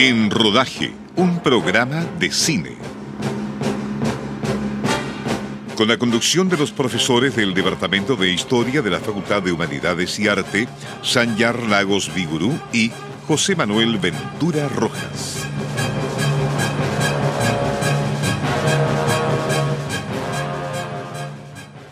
En 0.00 0.30
Rodaje, 0.30 0.92
un 1.16 1.40
programa 1.40 2.06
de 2.20 2.30
cine. 2.30 2.76
Con 5.76 5.88
la 5.88 5.98
conducción 5.98 6.48
de 6.48 6.56
los 6.56 6.70
profesores 6.70 7.34
del 7.34 7.52
Departamento 7.52 8.14
de 8.14 8.30
Historia 8.30 8.80
de 8.80 8.90
la 8.90 9.00
Facultad 9.00 9.42
de 9.42 9.50
Humanidades 9.50 10.16
y 10.20 10.28
Arte, 10.28 10.68
Sanyar 11.02 11.60
Lagos 11.64 12.14
Vigurú 12.14 12.56
y 12.72 12.92
José 13.26 13.56
Manuel 13.56 13.98
Ventura 13.98 14.68
Rojas. 14.68 15.44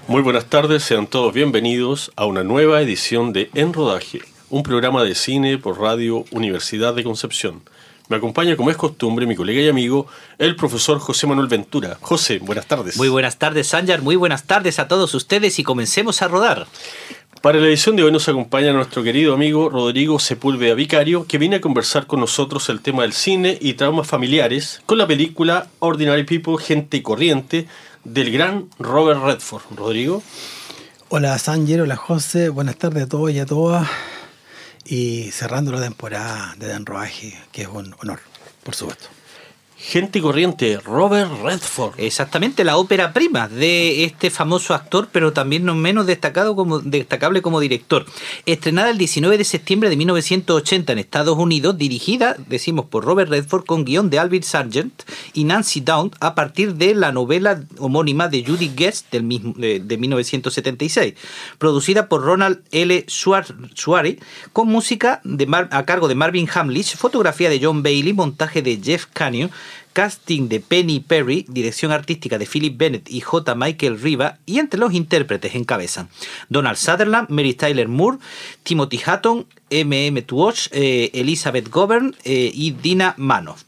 Muy 0.06 0.22
buenas 0.22 0.44
tardes, 0.44 0.84
sean 0.84 1.08
todos 1.08 1.34
bienvenidos 1.34 2.12
a 2.14 2.24
una 2.26 2.44
nueva 2.44 2.80
edición 2.80 3.32
de 3.32 3.50
En 3.54 3.72
Rodaje, 3.72 4.20
un 4.48 4.62
programa 4.62 5.02
de 5.02 5.16
cine 5.16 5.58
por 5.58 5.80
Radio 5.80 6.24
Universidad 6.30 6.94
de 6.94 7.02
Concepción. 7.02 7.62
Me 8.08 8.16
acompaña, 8.16 8.56
como 8.56 8.70
es 8.70 8.76
costumbre, 8.76 9.26
mi 9.26 9.34
colega 9.34 9.60
y 9.60 9.68
amigo, 9.68 10.06
el 10.38 10.54
profesor 10.54 10.98
José 10.98 11.26
Manuel 11.26 11.48
Ventura. 11.48 11.98
José, 12.00 12.38
buenas 12.38 12.66
tardes. 12.66 12.96
Muy 12.96 13.08
buenas 13.08 13.36
tardes, 13.38 13.66
Sanjar. 13.66 14.02
Muy 14.02 14.16
buenas 14.16 14.44
tardes 14.44 14.78
a 14.78 14.86
todos 14.86 15.14
ustedes 15.14 15.58
y 15.58 15.64
comencemos 15.64 16.22
a 16.22 16.28
rodar. 16.28 16.66
Para 17.42 17.60
la 17.60 17.66
edición 17.66 17.96
de 17.96 18.02
hoy 18.02 18.10
nos 18.10 18.28
acompaña 18.28 18.72
nuestro 18.72 19.02
querido 19.02 19.34
amigo 19.34 19.68
Rodrigo 19.68 20.18
Sepúlveda 20.18 20.74
Vicario, 20.74 21.26
que 21.26 21.38
viene 21.38 21.56
a 21.56 21.60
conversar 21.60 22.06
con 22.06 22.20
nosotros 22.20 22.68
el 22.70 22.80
tema 22.80 23.02
del 23.02 23.12
cine 23.12 23.58
y 23.60 23.74
traumas 23.74 24.06
familiares 24.06 24.80
con 24.86 24.98
la 24.98 25.06
película 25.06 25.68
Ordinary 25.80 26.24
People, 26.24 26.56
Gente 26.58 27.02
Corriente, 27.02 27.68
del 28.04 28.32
gran 28.32 28.68
Robert 28.78 29.22
Redford. 29.22 29.62
Rodrigo. 29.76 30.22
Hola 31.08 31.38
Sanger, 31.38 31.82
hola 31.82 31.96
José, 31.96 32.48
buenas 32.48 32.76
tardes 32.76 33.04
a 33.04 33.08
todos 33.08 33.30
y 33.30 33.38
a 33.38 33.46
todas. 33.46 33.88
Y 34.88 35.30
cerrando 35.32 35.72
la 35.72 35.80
temporada 35.80 36.54
de 36.58 36.68
Dan 36.68 36.86
Roaje, 36.86 37.36
que 37.50 37.62
es 37.62 37.68
un 37.68 37.94
honor, 38.00 38.20
por 38.62 38.74
supuesto. 38.74 39.08
Gente 39.78 40.22
corriente, 40.22 40.78
Robert 40.78 41.30
Redford. 41.42 42.00
Exactamente, 42.00 42.64
la 42.64 42.78
ópera 42.78 43.12
prima 43.12 43.46
de 43.46 44.04
este 44.04 44.30
famoso 44.30 44.72
actor, 44.72 45.08
pero 45.12 45.34
también 45.34 45.66
no 45.66 45.74
menos 45.74 46.06
destacado 46.06 46.56
como, 46.56 46.78
destacable 46.78 47.42
como 47.42 47.60
director. 47.60 48.06
Estrenada 48.46 48.88
el 48.88 48.96
19 48.96 49.36
de 49.36 49.44
septiembre 49.44 49.90
de 49.90 49.96
1980 49.98 50.94
en 50.94 50.98
Estados 50.98 51.36
Unidos, 51.36 51.76
dirigida, 51.76 52.36
decimos, 52.48 52.86
por 52.86 53.04
Robert 53.04 53.28
Redford 53.28 53.66
con 53.66 53.84
guion 53.84 54.08
de 54.08 54.18
Albert 54.18 54.44
Sargent 54.44 55.02
y 55.34 55.44
Nancy 55.44 55.80
Down 55.82 56.10
a 56.20 56.34
partir 56.34 56.76
de 56.76 56.94
la 56.94 57.12
novela 57.12 57.62
homónima 57.78 58.28
de 58.28 58.46
Judy 58.46 58.72
Guest 58.74 59.12
del 59.12 59.24
mismo, 59.24 59.52
de, 59.58 59.98
1976. 59.98 61.14
Producida 61.58 62.08
por 62.08 62.22
Ronald 62.22 62.62
L. 62.72 63.04
Suare, 63.08 64.18
con 64.54 64.68
música 64.68 65.20
de 65.22 65.46
a 65.70 65.84
cargo 65.84 66.08
de 66.08 66.14
Marvin 66.14 66.48
Hamlish, 66.52 66.96
fotografía 66.96 67.50
de 67.50 67.60
John 67.62 67.82
Bailey, 67.82 68.14
montaje 68.14 68.62
de 68.62 68.80
Jeff 68.82 69.04
Canyon 69.12 69.50
casting 69.96 70.50
de 70.50 70.60
Penny 70.60 71.00
Perry, 71.00 71.46
dirección 71.48 71.90
artística 71.90 72.36
de 72.36 72.44
Philip 72.44 72.76
Bennett 72.76 73.08
y 73.08 73.22
J. 73.22 73.54
Michael 73.54 73.98
Riva, 73.98 74.36
y 74.44 74.58
entre 74.58 74.78
los 74.78 74.92
intérpretes 74.92 75.54
encabezan 75.54 76.10
Donald 76.50 76.76
Sutherland, 76.76 77.30
Mary 77.30 77.54
Tyler 77.54 77.88
Moore, 77.88 78.18
Timothy 78.62 79.00
Hatton, 79.02 79.46
M.M. 79.70 80.20
Tuoch, 80.20 80.68
eh, 80.72 81.10
Elizabeth 81.14 81.70
Govern 81.70 82.14
eh, 82.24 82.50
y 82.52 82.72
Dina 82.72 83.14
Manoff. 83.16 83.62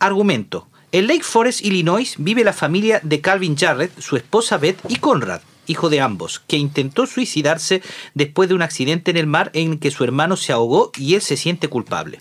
Argumento. 0.00 0.66
En 0.90 1.06
Lake 1.06 1.22
Forest, 1.22 1.64
Illinois, 1.64 2.16
vive 2.18 2.42
la 2.42 2.52
familia 2.52 2.98
de 3.04 3.20
Calvin 3.20 3.56
Jarrett, 3.56 3.96
su 4.00 4.16
esposa 4.16 4.58
Beth 4.58 4.80
y 4.88 4.96
Conrad, 4.96 5.42
hijo 5.68 5.88
de 5.88 6.00
ambos, 6.00 6.42
que 6.48 6.56
intentó 6.56 7.06
suicidarse 7.06 7.80
después 8.14 8.48
de 8.48 8.56
un 8.56 8.62
accidente 8.62 9.12
en 9.12 9.18
el 9.18 9.28
mar 9.28 9.52
en 9.54 9.78
que 9.78 9.92
su 9.92 10.02
hermano 10.02 10.36
se 10.36 10.52
ahogó 10.52 10.90
y 10.98 11.14
él 11.14 11.20
se 11.20 11.36
siente 11.36 11.68
culpable. 11.68 12.18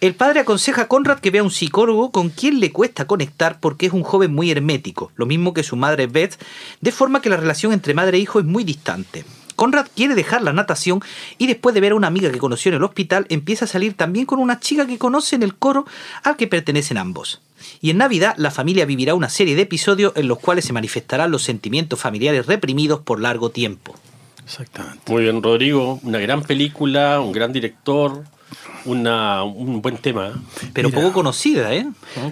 El 0.00 0.14
padre 0.14 0.40
aconseja 0.40 0.82
a 0.82 0.88
Conrad 0.88 1.18
que 1.18 1.30
vea 1.30 1.42
un 1.42 1.50
psicólogo 1.50 2.10
con 2.10 2.30
quien 2.30 2.58
le 2.58 2.72
cuesta 2.72 3.06
conectar 3.06 3.60
porque 3.60 3.84
es 3.84 3.92
un 3.92 4.02
joven 4.02 4.34
muy 4.34 4.50
hermético, 4.50 5.12
lo 5.14 5.26
mismo 5.26 5.52
que 5.52 5.62
su 5.62 5.76
madre 5.76 6.06
Beth, 6.06 6.42
de 6.80 6.90
forma 6.90 7.20
que 7.20 7.28
la 7.28 7.36
relación 7.36 7.74
entre 7.74 7.92
madre 7.92 8.16
e 8.16 8.20
hijo 8.20 8.40
es 8.40 8.46
muy 8.46 8.64
distante. 8.64 9.26
Conrad 9.56 9.88
quiere 9.94 10.14
dejar 10.14 10.40
la 10.40 10.54
natación 10.54 11.02
y 11.36 11.48
después 11.48 11.74
de 11.74 11.82
ver 11.82 11.92
a 11.92 11.96
una 11.96 12.06
amiga 12.06 12.32
que 12.32 12.38
conoció 12.38 12.70
en 12.70 12.76
el 12.76 12.82
hospital 12.82 13.26
empieza 13.28 13.66
a 13.66 13.68
salir 13.68 13.92
también 13.92 14.24
con 14.24 14.38
una 14.38 14.58
chica 14.58 14.86
que 14.86 14.96
conoce 14.96 15.36
en 15.36 15.42
el 15.42 15.54
coro 15.54 15.84
al 16.22 16.38
que 16.38 16.46
pertenecen 16.46 16.96
ambos. 16.96 17.42
Y 17.82 17.90
en 17.90 17.98
Navidad 17.98 18.34
la 18.38 18.50
familia 18.50 18.86
vivirá 18.86 19.14
una 19.14 19.28
serie 19.28 19.54
de 19.54 19.62
episodios 19.62 20.14
en 20.16 20.28
los 20.28 20.38
cuales 20.38 20.64
se 20.64 20.72
manifestarán 20.72 21.30
los 21.30 21.42
sentimientos 21.42 22.00
familiares 22.00 22.46
reprimidos 22.46 23.00
por 23.00 23.20
largo 23.20 23.50
tiempo. 23.50 23.94
Exactamente. 24.46 25.12
Muy 25.12 25.24
bien, 25.24 25.42
Rodrigo. 25.42 26.00
Una 26.04 26.20
gran 26.20 26.42
película, 26.42 27.20
un 27.20 27.32
gran 27.32 27.52
director, 27.52 28.24
una, 28.84 29.44
un 29.44 29.82
buen 29.82 29.96
tema. 29.98 30.32
Pero 30.72 30.90
poco 30.90 31.12
conocida, 31.12 31.74
¿eh? 31.74 31.86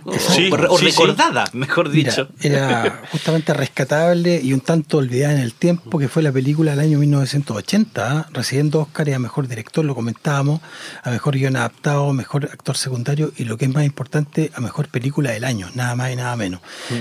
o, 0.05 0.79
recordada, 0.79 1.45
mejor 1.53 1.91
dicho. 1.91 2.29
era 2.41 3.03
justamente 3.13 3.55
rescatable 3.55 4.41
y 4.43 4.53
un 4.53 4.61
tanto 4.61 4.99
olvidada 4.99 5.35
en 5.35 5.41
el 5.41 5.55
tiempo, 5.55 5.99
que 5.99 6.09
fue 6.09 6.23
la 6.23 6.33
película 6.33 6.73
del 6.73 6.81
año 6.81 6.99
1980, 6.99 8.21
¿eh? 8.21 8.25
recibiendo 8.33 8.81
Oscar 8.81 9.09
y 9.09 9.13
a 9.13 9.19
Mejor 9.19 9.49
Director, 9.49 9.85
lo 9.85 9.95
comentábamos, 9.95 10.61
a 11.03 11.11
Mejor 11.11 11.35
Guión 11.35 11.57
Adaptado, 11.57 12.13
Mejor 12.13 12.47
Actor 12.47 12.77
Secundario 12.77 13.33
y 13.37 13.45
lo 13.45 13.57
que 13.57 13.67
es 13.67 13.75
más 13.75 13.85
importante, 13.85 14.51
a 14.55 14.61
Mejor 14.61 14.89
Película 14.89 15.31
del 15.31 15.45
Año, 15.45 15.69
nada 15.75 15.95
más 15.95 16.13
y 16.13 16.17
nada 16.17 16.37
menos. 16.37 16.61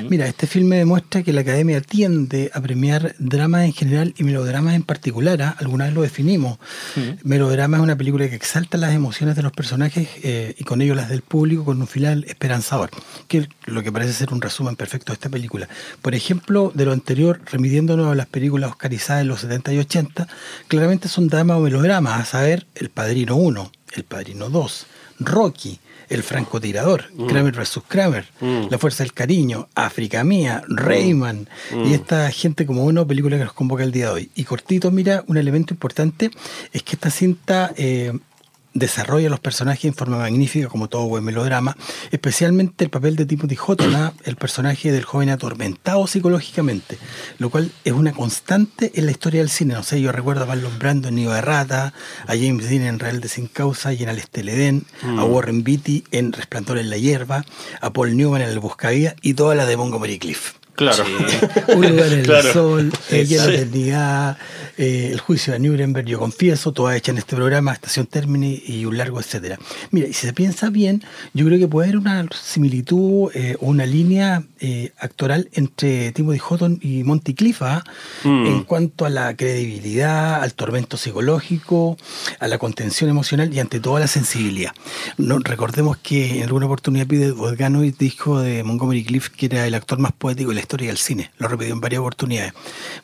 Mira, 0.10 0.28
este 0.28 0.48
filme 0.48 0.78
demuestra 0.78 1.24
que 1.24 1.34
la 1.34 1.42
Academia 1.42 1.82
tiende 1.82 2.52
a 2.54 2.62
premiar 2.62 3.16
dramas 3.20 3.66
en 3.66 3.74
general 3.74 4.14
y 4.18 4.24
melodramas 4.24 4.76
en 4.76 4.84
particular, 4.84 5.42
¿eh? 5.42 5.54
alguna 5.58 5.86
vez 5.86 5.94
lo 5.94 6.02
definimos. 6.02 6.60
Melodrama 7.24 7.78
es 7.78 7.84
una 7.84 7.96
película 7.96 8.30
que 8.30 8.36
exalta 8.36 8.78
las 8.78 8.94
emociones 8.94 9.07
de 9.10 9.42
los 9.42 9.52
personajes 9.52 10.10
eh, 10.24 10.56
y 10.58 10.64
con 10.64 10.82
ello 10.82 10.94
las 10.94 11.10
del 11.10 11.22
público 11.22 11.64
con 11.64 11.80
un 11.80 11.88
final 11.88 12.26
esperanzador, 12.28 12.90
que 13.28 13.40
es 13.40 13.50
lo 13.66 13.82
que 13.82 13.92
parece 13.92 14.14
ser 14.14 14.34
un 14.34 14.42
resumen 14.42 14.76
perfecto 14.76 15.12
de 15.12 15.16
esta 15.16 15.30
película. 15.30 15.68
Por 16.02 16.14
ejemplo, 16.14 16.72
de 16.76 16.86
lo 16.86 16.92
anterior, 16.92 17.40
remitiéndonos 17.46 18.12
a 18.12 18.16
las 18.16 18.28
películas 18.28 18.70
oscarizadas 18.70 19.22
en 19.22 19.30
los 19.30 19.42
70 19.42 19.74
y 19.74 19.80
80, 19.80 20.28
claramente 20.68 21.08
son 21.08 21.28
dramas 21.30 21.58
o 21.58 21.62
melodramas, 21.62 22.20
a 22.20 22.26
saber, 22.26 22.68
El 22.76 22.90
Padrino 22.90 23.38
1, 23.38 23.72
El 23.94 24.04
Padrino 24.04 24.50
2, 24.50 24.88
Rocky, 25.20 25.80
el 26.10 26.24
francotirador, 26.24 27.06
mm. 27.14 27.28
Kramer 27.28 27.54
vs. 27.54 27.82
Kramer, 27.88 28.28
mm. 28.40 28.68
La 28.70 28.78
Fuerza 28.78 29.04
del 29.04 29.14
Cariño, 29.14 29.68
África 29.76 30.24
Mía, 30.24 30.64
Rayman, 30.68 31.48
mm. 31.72 31.86
y 31.86 31.94
esta 31.94 32.30
gente 32.32 32.66
como 32.66 32.86
uno, 32.86 33.08
película 33.08 33.38
que 33.38 33.44
nos 33.44 33.54
convoca 33.54 33.84
el 33.84 33.92
día 33.92 34.08
de 34.08 34.12
hoy. 34.12 34.32
Y 34.36 34.44
cortito, 34.44 34.92
mira, 34.92 35.24
un 35.28 35.38
elemento 35.38 35.74
importante 35.74 36.32
es 36.72 36.84
que 36.84 36.96
esta 36.96 37.10
cinta 37.10 37.74
eh, 37.78 38.14
desarrolla 38.74 39.30
los 39.30 39.40
personajes 39.40 39.86
en 39.86 39.94
forma 39.94 40.18
magnífica, 40.18 40.68
como 40.68 40.88
todo 40.88 41.08
buen 41.08 41.24
melodrama, 41.24 41.76
especialmente 42.12 42.84
el 42.84 42.90
papel 42.90 43.16
de 43.16 43.26
Timothy 43.26 43.58
Hutton, 43.58 44.12
el 44.24 44.36
personaje 44.36 44.92
del 44.92 45.04
joven 45.04 45.30
atormentado 45.30 46.06
psicológicamente, 46.08 46.98
lo 47.40 47.50
cual 47.50 47.72
es 47.84 47.94
una 47.94 48.14
constante 48.14 48.92
en 48.96 49.06
la 49.06 49.12
historia 49.12 49.42
del 49.42 49.50
cine. 49.50 49.74
No 49.74 49.84
sé, 49.84 50.02
yo 50.02 50.12
recuerdo 50.12 50.44
a 50.44 50.46
Marlon 50.48 50.78
Brando 50.80 51.08
en 51.08 51.16
Nido 51.16 51.34
de 51.34 51.42
Rata, 51.42 51.94
a 52.28 52.36
James 52.36 52.70
Dean 52.70 52.84
en 52.84 53.00
Real 53.00 53.20
de 53.20 53.30
Sin 53.30 53.48
Causa 53.48 53.94
y 53.94 54.04
en 54.04 54.10
Al 54.10 54.20
Esteleden, 54.20 54.86
a 55.02 55.08
mm. 55.08 55.32
Warren 55.32 55.64
Beatty 55.64 56.04
en 56.12 56.32
Resplandor 56.32 56.78
en 56.78 56.90
la 56.90 56.98
Hierba, 56.98 57.46
a 57.82 57.92
Paul 57.92 58.16
Newman 58.16 58.42
en 58.42 58.50
El 58.50 58.60
Buscavía 58.60 59.16
y 59.22 59.34
toda 59.34 59.56
la 59.56 59.66
de 59.66 59.78
Montgomery 59.78 60.20
Cliff. 60.20 60.54
Claro. 60.78 61.06
Un 61.76 61.90
lugar 61.90 62.14
en 62.14 62.20
el 62.20 62.44
sol, 62.54 62.94
ella 63.10 63.48
la 63.48 63.54
eternidad, 63.56 64.38
eh, 64.78 65.10
el 65.12 65.20
juicio 65.20 65.54
de 65.54 65.58
Nuremberg, 65.58 66.06
yo 66.06 66.20
confieso, 66.20 66.72
toda 66.72 66.96
hecha 66.96 67.12
en 67.12 67.18
este 67.18 67.36
programa, 67.36 67.74
Estación 67.74 68.06
Termini 68.06 68.62
y 68.64 68.86
un 68.86 68.96
largo 68.96 69.20
etcétera. 69.20 69.58
Mira, 69.90 70.08
y 70.08 70.14
si 70.14 70.28
se 70.28 70.34
piensa 70.34 70.70
bien, 70.70 71.04
yo 71.34 71.48
creo 71.48 71.58
que 71.58 71.68
puede 71.68 71.88
haber 71.88 71.98
una 71.98 72.28
similitud 72.32 73.32
eh, 73.34 73.58
o 73.60 73.66
una 73.66 73.88
línea 73.88 74.44
eh, 74.60 74.92
actoral 75.00 75.50
entre 75.54 76.12
Timothy 76.12 76.38
Houghton 76.38 76.80
y 76.80 77.04
Monty 77.04 77.34
Cliff 77.34 77.64
¿ah? 77.64 77.84
mm. 78.24 78.46
en 78.46 78.64
cuanto 78.64 79.06
a 79.06 79.10
la 79.10 79.36
credibilidad, 79.36 80.44
al 80.44 80.54
tormento 80.54 80.96
psicológico, 80.96 81.98
a 82.40 82.48
la 82.48 82.60
contención 82.60 83.10
emocional 83.10 83.52
y 83.52 83.60
ante 83.60 83.80
todo 83.80 83.96
a 83.96 84.02
la 84.02 84.08
sensibilidad. 84.08 84.74
No, 85.18 85.40
recordemos 85.40 85.98
que 85.98 86.38
en 86.38 86.44
alguna 86.44 86.68
oportunidad 86.68 87.08
Peter 87.08 87.34
Bogdanovich 87.34 87.98
dijo 87.98 88.42
de 88.42 88.64
Montgomery 88.64 89.04
Cliff 89.04 89.30
que 89.30 89.48
era 89.48 89.66
el 89.66 89.74
actor 89.74 89.98
más 89.98 90.12
poético 90.12 90.50
de 90.50 90.56
la 90.56 90.67
historia 90.68 90.90
del 90.90 90.98
cine. 90.98 91.32
Lo 91.38 91.48
repetió 91.48 91.74
en 91.74 91.80
varias 91.80 92.02
oportunidades. 92.02 92.54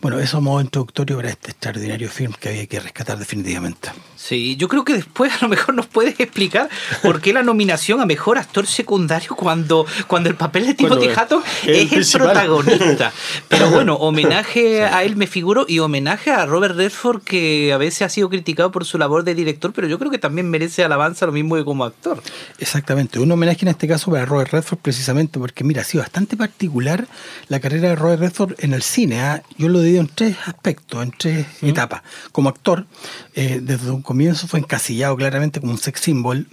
Bueno, 0.02 0.20
eso 0.20 0.42
modo 0.42 0.60
introductorio 0.60 1.16
para 1.16 1.30
este 1.30 1.52
extraordinario 1.52 2.10
film 2.10 2.34
que 2.34 2.50
había 2.50 2.68
que 2.68 2.80
rescatar 2.80 3.18
definitivamente. 3.18 3.90
Sí, 4.18 4.56
yo 4.58 4.68
creo 4.68 4.86
que 4.86 4.94
después 4.94 5.34
a 5.34 5.40
lo 5.42 5.50
mejor 5.50 5.76
nos 5.76 5.88
puedes 5.88 6.20
explicar 6.20 6.70
por 7.02 7.22
qué 7.22 7.34
la 7.34 7.44
nominación 7.44 8.02
a 8.02 8.06
mejor 8.06 8.38
actor 8.38 8.68
secundario 8.68 9.36
cuando, 9.36 9.86
cuando 10.08 10.30
el 10.30 10.36
papel 10.36 10.66
de 10.66 10.74
Timothy 10.74 11.08
bueno, 11.08 11.44
es 11.66 12.16
el, 12.16 12.22
protagonista. 12.22 13.12
Pero 13.48 13.70
bueno, 13.70 13.96
homenaje 13.96 14.84
a 14.84 15.04
él 15.04 15.16
me 15.16 15.28
figuro 15.28 15.66
y 15.68 15.80
homenaje 15.80 16.32
a 16.32 16.46
Robert 16.46 16.76
Redford 16.76 17.22
que 17.24 17.74
a 17.74 17.78
veces 17.78 18.04
ha 18.04 18.10
sido 18.10 18.30
criticado 18.30 18.72
por 18.72 18.86
su 18.86 18.98
labor 18.98 19.24
de 19.24 19.36
director, 19.36 19.74
pero 19.74 19.88
yo 19.88 20.00
creo 20.00 20.12
que 20.12 20.20
también 20.20 20.50
merece 20.50 20.84
alabanza 20.84 21.26
lo 21.26 21.32
mismo 21.32 21.56
que 21.56 21.66
como 21.66 21.86
actor. 21.86 22.22
Exactamente, 22.60 23.20
un 23.20 23.32
homenaje 23.32 23.60
en 23.64 23.70
este 23.70 23.88
caso 23.88 24.12
para 24.12 24.26
Robert 24.26 24.52
Redford 24.52 24.80
precisamente 24.80 25.40
porque 25.40 25.64
mira, 25.64 25.82
ha 25.82 25.86
sido 25.86 26.02
bastante 26.02 26.38
particular 26.38 27.08
la 27.54 27.60
carrera 27.60 27.90
de 27.90 27.96
Robert 27.96 28.20
Redford 28.20 28.56
en 28.58 28.74
el 28.74 28.82
cine. 28.82 29.22
¿ah? 29.22 29.44
Yo 29.60 29.70
lo 29.70 29.80
divido 29.80 30.02
en 30.02 30.08
tres 30.08 30.36
aspectos, 30.48 31.04
en 31.04 31.12
tres 31.16 31.46
etapas. 31.62 32.02
Como 32.32 32.50
actor, 32.50 32.88
eh, 33.36 33.60
desde 33.62 33.92
un 33.92 34.02
comienzo 34.02 34.48
fue 34.48 34.60
encasillado 34.60 35.16
claramente 35.16 35.60
como 35.60 35.72
un 35.72 35.78
sex 35.78 36.02
symbol, 36.02 36.48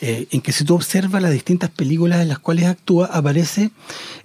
eh, 0.00 0.26
en 0.30 0.40
que 0.40 0.52
si 0.52 0.64
tú 0.64 0.74
observas 0.74 1.20
las 1.20 1.32
distintas 1.32 1.68
películas 1.68 2.22
en 2.22 2.28
las 2.28 2.38
cuales 2.38 2.64
actúa, 2.64 3.04
aparece 3.12 3.70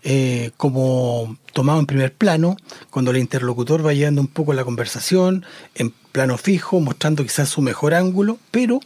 eh, 0.04 0.52
como 0.56 1.36
tomado 1.54 1.80
en 1.80 1.86
primer 1.86 2.14
plano, 2.14 2.58
cuando 2.90 3.12
el 3.12 3.18
interlocutor 3.18 3.86
va 3.86 3.94
llevando 3.94 4.22
un 4.22 4.28
poco 4.28 4.54
la 4.54 4.64
conversación, 4.64 5.46
en 5.76 5.94
plano 6.12 6.38
fijo, 6.38 6.80
mostrando 6.80 7.24
quizás 7.24 7.50
su 7.50 7.62
mejor 7.62 7.94
ángulo, 7.94 8.38
pero 8.52 8.80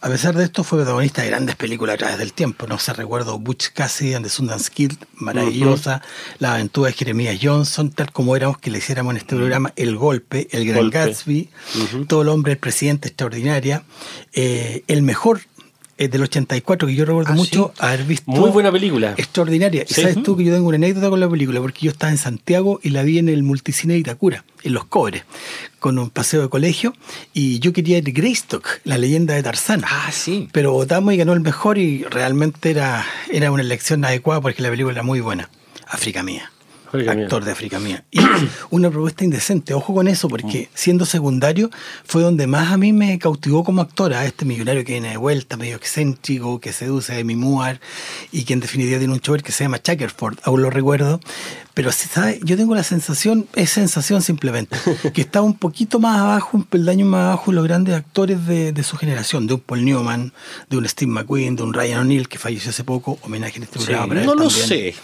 a 0.00 0.08
pesar 0.08 0.34
de 0.34 0.44
esto 0.44 0.64
fue 0.64 0.78
protagonista 0.78 1.22
de 1.22 1.28
grandes 1.28 1.56
películas 1.56 1.94
a 1.94 1.98
través 1.98 2.18
del 2.18 2.32
tiempo. 2.32 2.66
No 2.66 2.78
sé, 2.78 2.92
recuerdo 2.92 3.38
Butch 3.38 3.68
Cassidy 3.72 4.14
and 4.14 4.24
the 4.24 4.30
Sundance 4.30 4.70
Kid, 4.70 4.92
maravillosa, 5.14 6.02
La 6.38 6.54
aventura 6.54 6.88
de 6.88 6.94
Jeremías 6.94 7.38
Johnson, 7.40 7.90
tal 7.90 8.10
como 8.12 8.36
éramos 8.36 8.58
que 8.58 8.70
le 8.70 8.78
hiciéramos 8.78 9.12
en 9.12 9.18
este 9.18 9.36
programa 9.36 9.72
El 9.76 9.96
Golpe, 9.96 10.48
El 10.50 10.66
Gran 10.66 10.90
Gatsby, 10.90 11.50
Todo 12.08 12.22
el 12.22 12.28
hombre, 12.28 12.52
el 12.52 12.58
presidente 12.58 13.08
extraordinaria, 13.08 13.84
eh, 14.32 14.82
el 14.88 15.02
mejor 15.02 15.42
eh, 15.98 16.08
del 16.08 16.22
84 16.22 16.88
que 16.88 16.94
yo 16.94 17.04
recuerdo 17.04 17.32
Ah, 17.32 17.36
mucho 17.36 17.72
sí. 17.74 17.80
haber 17.84 18.04
visto. 18.04 18.30
Muy 18.30 18.50
buena 18.50 18.72
película. 18.72 19.14
Extraordinaria. 19.16 19.84
Y 19.88 19.92
sabes 19.92 20.22
tú 20.22 20.36
que 20.36 20.44
yo 20.44 20.52
tengo 20.54 20.68
una 20.68 20.76
anécdota 20.76 21.10
con 21.10 21.20
la 21.20 21.28
película, 21.28 21.60
porque 21.60 21.80
yo 21.86 21.90
estaba 21.92 22.10
en 22.10 22.18
Santiago 22.18 22.80
y 22.82 22.90
la 22.90 23.02
vi 23.02 23.18
en 23.18 23.28
el 23.28 23.42
multicine 23.42 23.94
de 23.94 24.00
Itacura, 24.00 24.44
en 24.62 24.72
Los 24.72 24.84
Cobres, 24.86 25.24
con 25.78 25.98
un 25.98 26.10
paseo 26.10 26.42
de 26.42 26.48
colegio, 26.48 26.94
y 27.34 27.58
yo 27.58 27.72
quería 27.72 27.98
ir 27.98 28.12
Greystock, 28.12 28.80
la 28.84 28.98
leyenda 28.98 29.34
de 29.34 29.42
Tarzán. 29.42 29.82
Ah, 29.86 30.10
sí. 30.12 30.48
Pero 30.52 30.72
votamos 30.72 31.14
y 31.14 31.16
ganó 31.18 31.32
el 31.34 31.40
mejor 31.40 31.78
y 31.78 32.04
realmente 32.04 32.70
era, 32.70 33.04
era 33.30 33.50
una 33.50 33.62
elección 33.62 34.04
adecuada 34.04 34.40
porque 34.40 34.62
la 34.62 34.70
película 34.70 34.92
era 34.94 35.02
muy 35.02 35.20
buena. 35.20 35.48
África 35.86 36.22
Mía. 36.22 36.50
Actor 36.92 37.44
de 37.44 37.52
África 37.52 37.78
Mía. 37.78 38.04
Y 38.10 38.20
una 38.70 38.90
propuesta 38.90 39.24
indecente, 39.24 39.74
ojo 39.74 39.94
con 39.94 40.08
eso, 40.08 40.28
porque 40.28 40.68
siendo 40.74 41.04
secundario 41.06 41.70
fue 42.04 42.22
donde 42.22 42.46
más 42.46 42.72
a 42.72 42.76
mí 42.76 42.92
me 42.92 43.18
cautivó 43.18 43.64
como 43.64 43.82
actor, 43.82 44.12
a 44.14 44.24
este 44.26 44.44
millonario 44.44 44.84
que 44.84 44.92
viene 44.92 45.10
de 45.10 45.16
vuelta, 45.16 45.56
medio 45.56 45.76
excéntrico, 45.76 46.60
que 46.60 46.72
seduce 46.72 47.12
a 47.12 47.16
Demi 47.16 47.36
Moore 47.36 47.80
y 48.30 48.44
que 48.44 48.52
en 48.52 48.60
definitiva 48.60 48.98
tiene 48.98 49.12
un 49.12 49.20
chover 49.20 49.42
que 49.42 49.52
se 49.52 49.64
llama 49.64 49.80
Checkerford, 49.80 50.38
aún 50.44 50.62
lo 50.62 50.70
recuerdo. 50.70 51.20
Pero, 51.74 51.90
¿sabes? 51.90 52.38
Yo 52.42 52.58
tengo 52.58 52.74
la 52.74 52.82
sensación, 52.82 53.46
es 53.54 53.70
sensación 53.70 54.20
simplemente, 54.20 54.76
que 55.14 55.22
estaba 55.22 55.46
un 55.46 55.54
poquito 55.54 55.98
más 56.00 56.18
abajo, 56.20 56.50
un 56.58 56.64
peldaño 56.64 57.06
más 57.06 57.22
abajo 57.22 57.50
los 57.52 57.64
grandes 57.64 57.94
actores 57.94 58.46
de, 58.46 58.72
de 58.72 58.82
su 58.82 58.96
generación, 58.98 59.46
de 59.46 59.54
un 59.54 59.60
Paul 59.60 59.84
Newman, 59.84 60.32
de 60.68 60.76
un 60.76 60.86
Steve 60.86 61.10
McQueen, 61.10 61.56
de 61.56 61.62
un 61.62 61.72
Ryan 61.72 62.00
O'Neill, 62.00 62.28
que 62.28 62.38
falleció 62.38 62.70
hace 62.70 62.84
poco, 62.84 63.18
homenaje 63.22 63.56
en 63.56 63.62
este 63.62 63.78
Sí, 63.78 63.86
programa 63.86 64.08
para 64.08 64.20
él 64.20 64.26
no 64.26 64.34
lo 64.34 64.48
también, 64.48 64.68
sé. 64.68 64.94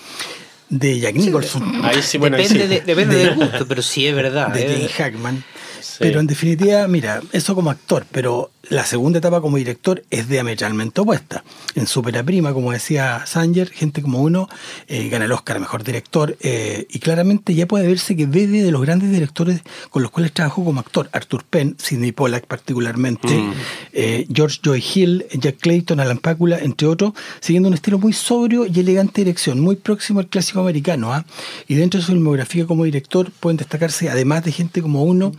De 0.71 0.99
Jack 1.01 1.15
Nicholson. 1.15 1.81
Ahí 1.85 2.03
sí, 2.03 2.19
bueno, 2.19 2.37
ahí 2.37 2.43
depende, 2.43 2.65
sí. 2.65 2.75
de- 2.75 2.81
depende 2.81 3.17
del 3.17 3.35
gusto, 3.35 3.67
pero 3.67 3.81
sí 3.83 4.07
es 4.07 4.15
verdad. 4.15 4.49
de 4.53 4.63
eh. 4.67 4.75
Jane 4.77 4.89
Hackman. 4.89 5.45
Sí. 5.81 5.97
Pero 6.01 6.21
en 6.21 6.27
definitiva, 6.27 6.87
mira, 6.89 7.23
eso 7.33 7.55
como 7.55 7.71
actor, 7.71 8.07
pero 8.11 8.51
la 8.71 8.85
segunda 8.85 9.19
etapa 9.19 9.41
como 9.41 9.57
director 9.57 10.05
es 10.11 10.29
diametralmente 10.29 11.01
opuesta. 11.01 11.43
En 11.75 11.87
Supera 11.87 12.23
Prima, 12.23 12.53
como 12.53 12.73
decía 12.73 13.23
Sanger, 13.27 13.71
gente 13.71 14.03
como 14.03 14.21
uno 14.23 14.47
eh, 14.89 15.09
gana 15.09 15.25
el 15.25 15.33
Oscar 15.33 15.57
a 15.57 15.61
Mejor 15.61 15.85
Director 15.85 16.37
eh, 16.41 16.87
y 16.91 16.99
claramente 16.99 17.55
ya 17.55 17.67
puede 17.67 17.87
verse 17.87 18.15
que 18.15 18.27
bebe 18.27 18.63
de 18.63 18.71
los 18.71 18.83
grandes 18.83 19.11
directores 19.11 19.63
con 19.89 20.03
los 20.03 20.11
cuales 20.11 20.33
trabajó 20.33 20.65
como 20.65 20.81
actor. 20.81 21.09
Arthur 21.13 21.45
Penn, 21.45 21.77
Sidney 21.79 22.13
Pollack 22.13 22.47
particularmente, 22.47 23.29
Mm. 23.29 23.53
eh, 23.93 24.27
George 24.33 24.59
Joy 24.63 24.85
Hill, 24.95 25.25
Jack 25.33 25.57
Clayton, 25.61 26.01
Alan 26.01 26.19
Pácula, 26.19 26.59
entre 26.59 26.89
otros, 26.89 27.13
siguiendo 27.41 27.69
un 27.69 27.75
estilo 27.75 27.99
muy 27.99 28.13
sobrio 28.13 28.67
y 28.67 28.81
elegante 28.81 29.23
dirección, 29.23 29.61
muy 29.61 29.77
próximo 29.77 30.21
al 30.21 30.27
clásico 30.27 30.61
americano. 30.61 31.13
¿ah? 31.13 31.25
Y 31.69 31.75
dentro 31.75 32.01
de 32.01 32.05
su 32.07 32.13
filmografía 32.13 32.67
como 32.67 32.85
director 32.85 33.31
pueden 33.41 33.57
destacarse, 33.57 34.11
además 34.11 34.45
de 34.45 34.53
gente 34.53 34.83
como 34.83 35.05
uno, 35.05 35.33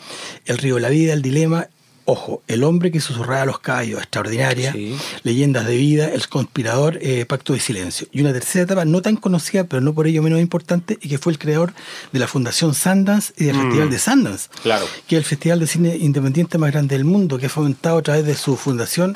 El 0.45 0.57
río 0.57 0.75
de 0.75 0.81
la 0.81 0.89
vida, 0.89 1.13
El 1.13 1.21
dilema, 1.21 1.67
ojo, 2.05 2.41
El 2.47 2.63
hombre 2.63 2.91
que 2.91 2.99
susurraba 2.99 3.43
a 3.43 3.45
los 3.45 3.59
caballos, 3.59 3.99
extraordinaria, 3.99 4.71
Sí. 4.73 4.95
Leyendas 5.23 5.67
de 5.67 5.77
vida, 5.77 6.07
El 6.11 6.27
conspirador, 6.27 6.97
eh, 7.01 7.25
Pacto 7.27 7.53
de 7.53 7.59
silencio. 7.59 8.07
Y 8.11 8.21
una 8.21 8.33
tercera 8.33 8.63
etapa 8.63 8.83
no 8.85 9.01
tan 9.03 9.15
conocida, 9.15 9.65
pero 9.65 9.79
no 9.81 9.93
por 9.93 10.07
ello 10.07 10.23
menos 10.23 10.39
importante, 10.39 10.97
y 11.01 11.07
que 11.09 11.19
fue 11.19 11.33
el 11.33 11.37
creador 11.39 11.73
de 12.11 12.17
la 12.19 12.27
Fundación 12.27 12.73
Sundance 12.73 13.33
y 13.37 13.43
del 13.45 13.55
Festival 13.57 13.89
de 13.91 13.99
Sundance 13.99 14.49
Claro. 14.63 14.85
que 15.07 15.17
es 15.17 15.19
el 15.19 15.25
festival 15.25 15.59
de 15.59 15.67
cine 15.67 15.97
independiente 15.97 16.57
más 16.57 16.71
grande 16.71 16.95
del 16.95 17.05
mundo, 17.05 17.37
que 17.37 17.45
ha 17.45 17.49
fomentado 17.49 17.97
a 17.99 18.01
través 18.01 18.25
de 18.25 18.35
su 18.35 18.55
fundación 18.57 19.15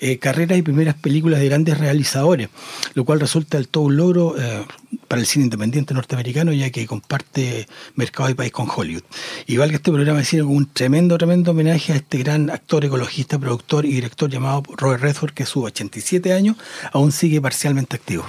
eh, 0.00 0.18
carreras 0.18 0.58
y 0.58 0.62
primeras 0.62 0.94
películas 0.94 1.40
de 1.40 1.46
grandes 1.48 1.78
realizadores, 1.78 2.48
lo 2.94 3.04
cual 3.04 3.20
resulta 3.20 3.56
del 3.56 3.68
todo 3.68 3.84
un 3.84 3.96
logro 3.96 4.36
eh, 4.38 4.64
para 5.08 5.20
el 5.20 5.26
cine 5.26 5.44
independiente 5.46 5.94
norteamericano, 5.94 6.52
ya 6.52 6.70
que 6.70 6.86
comparte 6.86 7.66
mercado 7.94 8.30
y 8.30 8.34
país 8.34 8.52
con 8.52 8.68
Hollywood. 8.74 9.02
Y 9.46 9.56
valga 9.56 9.76
este 9.76 9.90
programa 9.90 10.18
de 10.20 10.24
cine 10.24 10.42
como 10.42 10.54
un 10.54 10.72
tremendo, 10.72 11.18
tremendo 11.18 11.50
homenaje 11.50 11.92
a 11.92 11.96
este 11.96 12.18
gran 12.18 12.50
actor, 12.50 12.84
ecologista, 12.84 13.38
productor 13.38 13.86
y 13.86 13.92
director 13.92 14.30
llamado 14.30 14.62
Robert 14.76 15.02
Redford, 15.02 15.32
que 15.32 15.42
a 15.42 15.46
sus 15.46 15.64
87 15.64 16.32
años 16.32 16.56
aún 16.92 17.12
sigue 17.12 17.40
parcialmente 17.40 17.96
activo. 17.96 18.26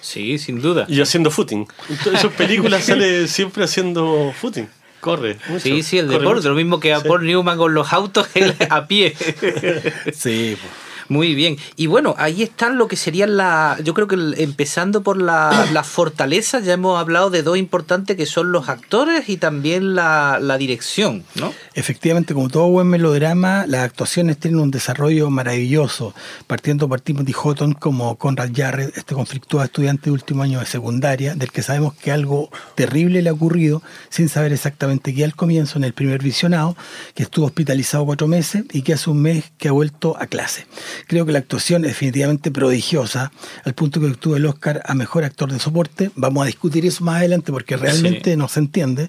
Sí, 0.00 0.38
sin 0.38 0.60
duda. 0.60 0.86
Y 0.88 1.00
haciendo 1.00 1.30
footing. 1.30 1.66
En 1.88 2.18
sus 2.18 2.32
películas 2.32 2.84
sale 2.86 3.28
siempre 3.28 3.64
haciendo 3.64 4.32
footing. 4.38 4.68
Corre. 5.00 5.38
mucho. 5.48 5.60
Sí, 5.60 5.82
sí, 5.82 5.98
el 5.98 6.08
deporte, 6.08 6.36
mucho. 6.40 6.48
lo 6.50 6.54
mismo 6.54 6.80
que 6.80 6.92
a 6.92 7.00
Sí. 7.00 7.08
Paul 7.08 7.24
Newman 7.24 7.56
con 7.56 7.72
los 7.72 7.92
autos 7.92 8.26
a 8.68 8.86
pie. 8.86 9.14
Sí, 10.12 10.56
pues. 10.60 10.87
Muy 11.08 11.34
bien. 11.34 11.56
Y 11.76 11.86
bueno, 11.86 12.14
ahí 12.18 12.42
están 12.42 12.76
lo 12.76 12.88
que 12.88 12.96
serían 12.96 13.36
la. 13.36 13.78
Yo 13.82 13.94
creo 13.94 14.06
que 14.06 14.16
empezando 14.38 15.02
por 15.02 15.20
la, 15.20 15.68
la 15.72 15.84
fortaleza, 15.84 16.60
ya 16.60 16.74
hemos 16.74 16.98
hablado 16.98 17.30
de 17.30 17.42
dos 17.42 17.56
importantes 17.56 18.16
que 18.16 18.26
son 18.26 18.52
los 18.52 18.68
actores 18.68 19.28
y 19.28 19.36
también 19.36 19.94
la, 19.94 20.38
la 20.40 20.58
dirección, 20.58 21.24
¿no? 21.34 21.52
Efectivamente, 21.74 22.34
como 22.34 22.48
todo 22.48 22.68
buen 22.68 22.88
melodrama, 22.88 23.64
las 23.66 23.84
actuaciones 23.84 24.38
tienen 24.38 24.60
un 24.60 24.70
desarrollo 24.70 25.30
maravilloso. 25.30 26.14
Partiendo 26.46 26.88
por 26.88 27.00
Timothy 27.00 27.32
Houghton 27.32 27.72
como 27.72 28.16
Conrad 28.16 28.50
Jarrett, 28.54 28.96
este 28.96 29.14
conflictuado 29.14 29.64
estudiante 29.64 30.06
de 30.06 30.12
último 30.12 30.42
año 30.42 30.60
de 30.60 30.66
secundaria, 30.66 31.34
del 31.34 31.50
que 31.50 31.62
sabemos 31.62 31.94
que 31.94 32.12
algo 32.12 32.50
terrible 32.74 33.22
le 33.22 33.30
ha 33.30 33.32
ocurrido, 33.32 33.82
sin 34.10 34.28
saber 34.28 34.52
exactamente 34.52 35.14
qué 35.14 35.24
al 35.24 35.34
comienzo 35.34 35.78
en 35.78 35.84
el 35.84 35.94
primer 35.94 36.22
visionado, 36.22 36.76
que 37.14 37.22
estuvo 37.22 37.46
hospitalizado 37.46 38.04
cuatro 38.04 38.26
meses 38.26 38.64
y 38.72 38.82
que 38.82 38.94
hace 38.94 39.10
un 39.10 39.22
mes 39.22 39.44
que 39.58 39.68
ha 39.68 39.72
vuelto 39.72 40.16
a 40.18 40.26
clase. 40.26 40.66
Creo 41.06 41.24
que 41.26 41.32
la 41.32 41.38
actuación 41.38 41.84
es 41.84 41.92
definitivamente 41.92 42.50
prodigiosa, 42.50 43.32
al 43.64 43.74
punto 43.74 44.00
que 44.00 44.06
obtuvo 44.06 44.36
el 44.36 44.46
Oscar 44.46 44.82
a 44.84 44.94
Mejor 44.94 45.24
Actor 45.24 45.52
de 45.52 45.58
Soporte. 45.58 46.10
Vamos 46.16 46.42
a 46.42 46.46
discutir 46.46 46.84
eso 46.86 47.04
más 47.04 47.16
adelante 47.16 47.52
porque 47.52 47.76
realmente 47.76 48.32
Sí. 48.32 48.36
no 48.36 48.48
se 48.48 48.60
entiende. 48.60 49.08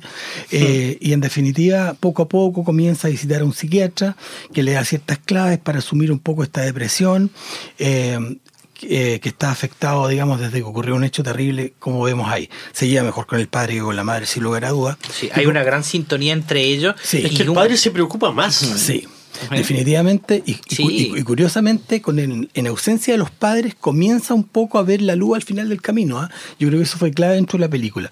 Eh, 0.51 0.97
y 1.01 1.13
en 1.13 1.21
definitiva, 1.21 1.95
poco 1.99 2.23
a 2.23 2.29
poco 2.29 2.63
comienza 2.63 3.07
a 3.07 3.11
visitar 3.11 3.41
a 3.41 3.45
un 3.45 3.53
psiquiatra 3.53 4.15
que 4.53 4.63
le 4.63 4.73
da 4.73 4.83
ciertas 4.85 5.17
claves 5.19 5.59
para 5.59 5.79
asumir 5.79 6.11
un 6.11 6.19
poco 6.19 6.43
esta 6.43 6.61
depresión. 6.61 7.31
eh, 7.77 8.37
eh, 8.81 9.19
que 9.21 9.27
está 9.27 9.51
afectado, 9.51 10.07
digamos, 10.07 10.39
desde 10.39 10.59
que 10.59 10.63
ocurrió 10.63 10.95
un 10.95 11.03
hecho 11.03 11.21
terrible, 11.21 11.73
como 11.79 12.01
vemos 12.01 12.29
ahí. 12.31 12.49
Se 12.71 12.87
lleva 12.87 13.03
mejor 13.03 13.25
con 13.25 13.37
el 13.37 13.49
padre 13.49 13.73
que 13.73 13.81
con 13.81 13.93
la 13.97 14.05
madre, 14.05 14.25
sin 14.25 14.41
lugar 14.41 14.63
a 14.63 14.69
duda. 14.69 14.97
Sí, 15.13 15.29
hay 15.33 15.47
una 15.47 15.63
gran 15.63 15.83
sintonía 15.83 16.31
entre 16.31 16.63
ellos. 16.63 16.95
Sí. 17.03 17.17
Es 17.25 17.33
y 17.33 17.35
que 17.35 17.43
el 17.43 17.49
un- 17.49 17.55
padre 17.55 17.75
se 17.75 17.91
preocupa 17.91 18.31
más. 18.31 18.55
Sí, 18.55 19.05
definitivamente. 19.51 20.43
Y, 20.45 20.51
y 20.51 20.57
Sí. 20.69 20.83
cu- 20.83 20.89
y- 20.91 21.13
y 21.19 21.23
curiosamente, 21.23 22.01
con 22.01 22.19
el- 22.19 22.49
en 22.53 22.67
ausencia 22.67 23.13
de 23.13 23.17
los 23.17 23.31
padres, 23.31 23.75
comienza 23.79 24.33
un 24.33 24.43
poco 24.43 24.77
a 24.79 24.83
ver 24.83 25.01
la 25.01 25.15
luz 25.15 25.35
al 25.35 25.43
final 25.43 25.69
del 25.69 25.81
camino. 25.81 26.19
¿ah? 26.19 26.29
Yo 26.59 26.67
creo 26.67 26.79
que 26.79 26.83
eso 26.85 26.97
fue 26.97 27.11
clave 27.11 27.35
dentro 27.35 27.57
de 27.57 27.65
la 27.65 27.69
película. 27.69 28.11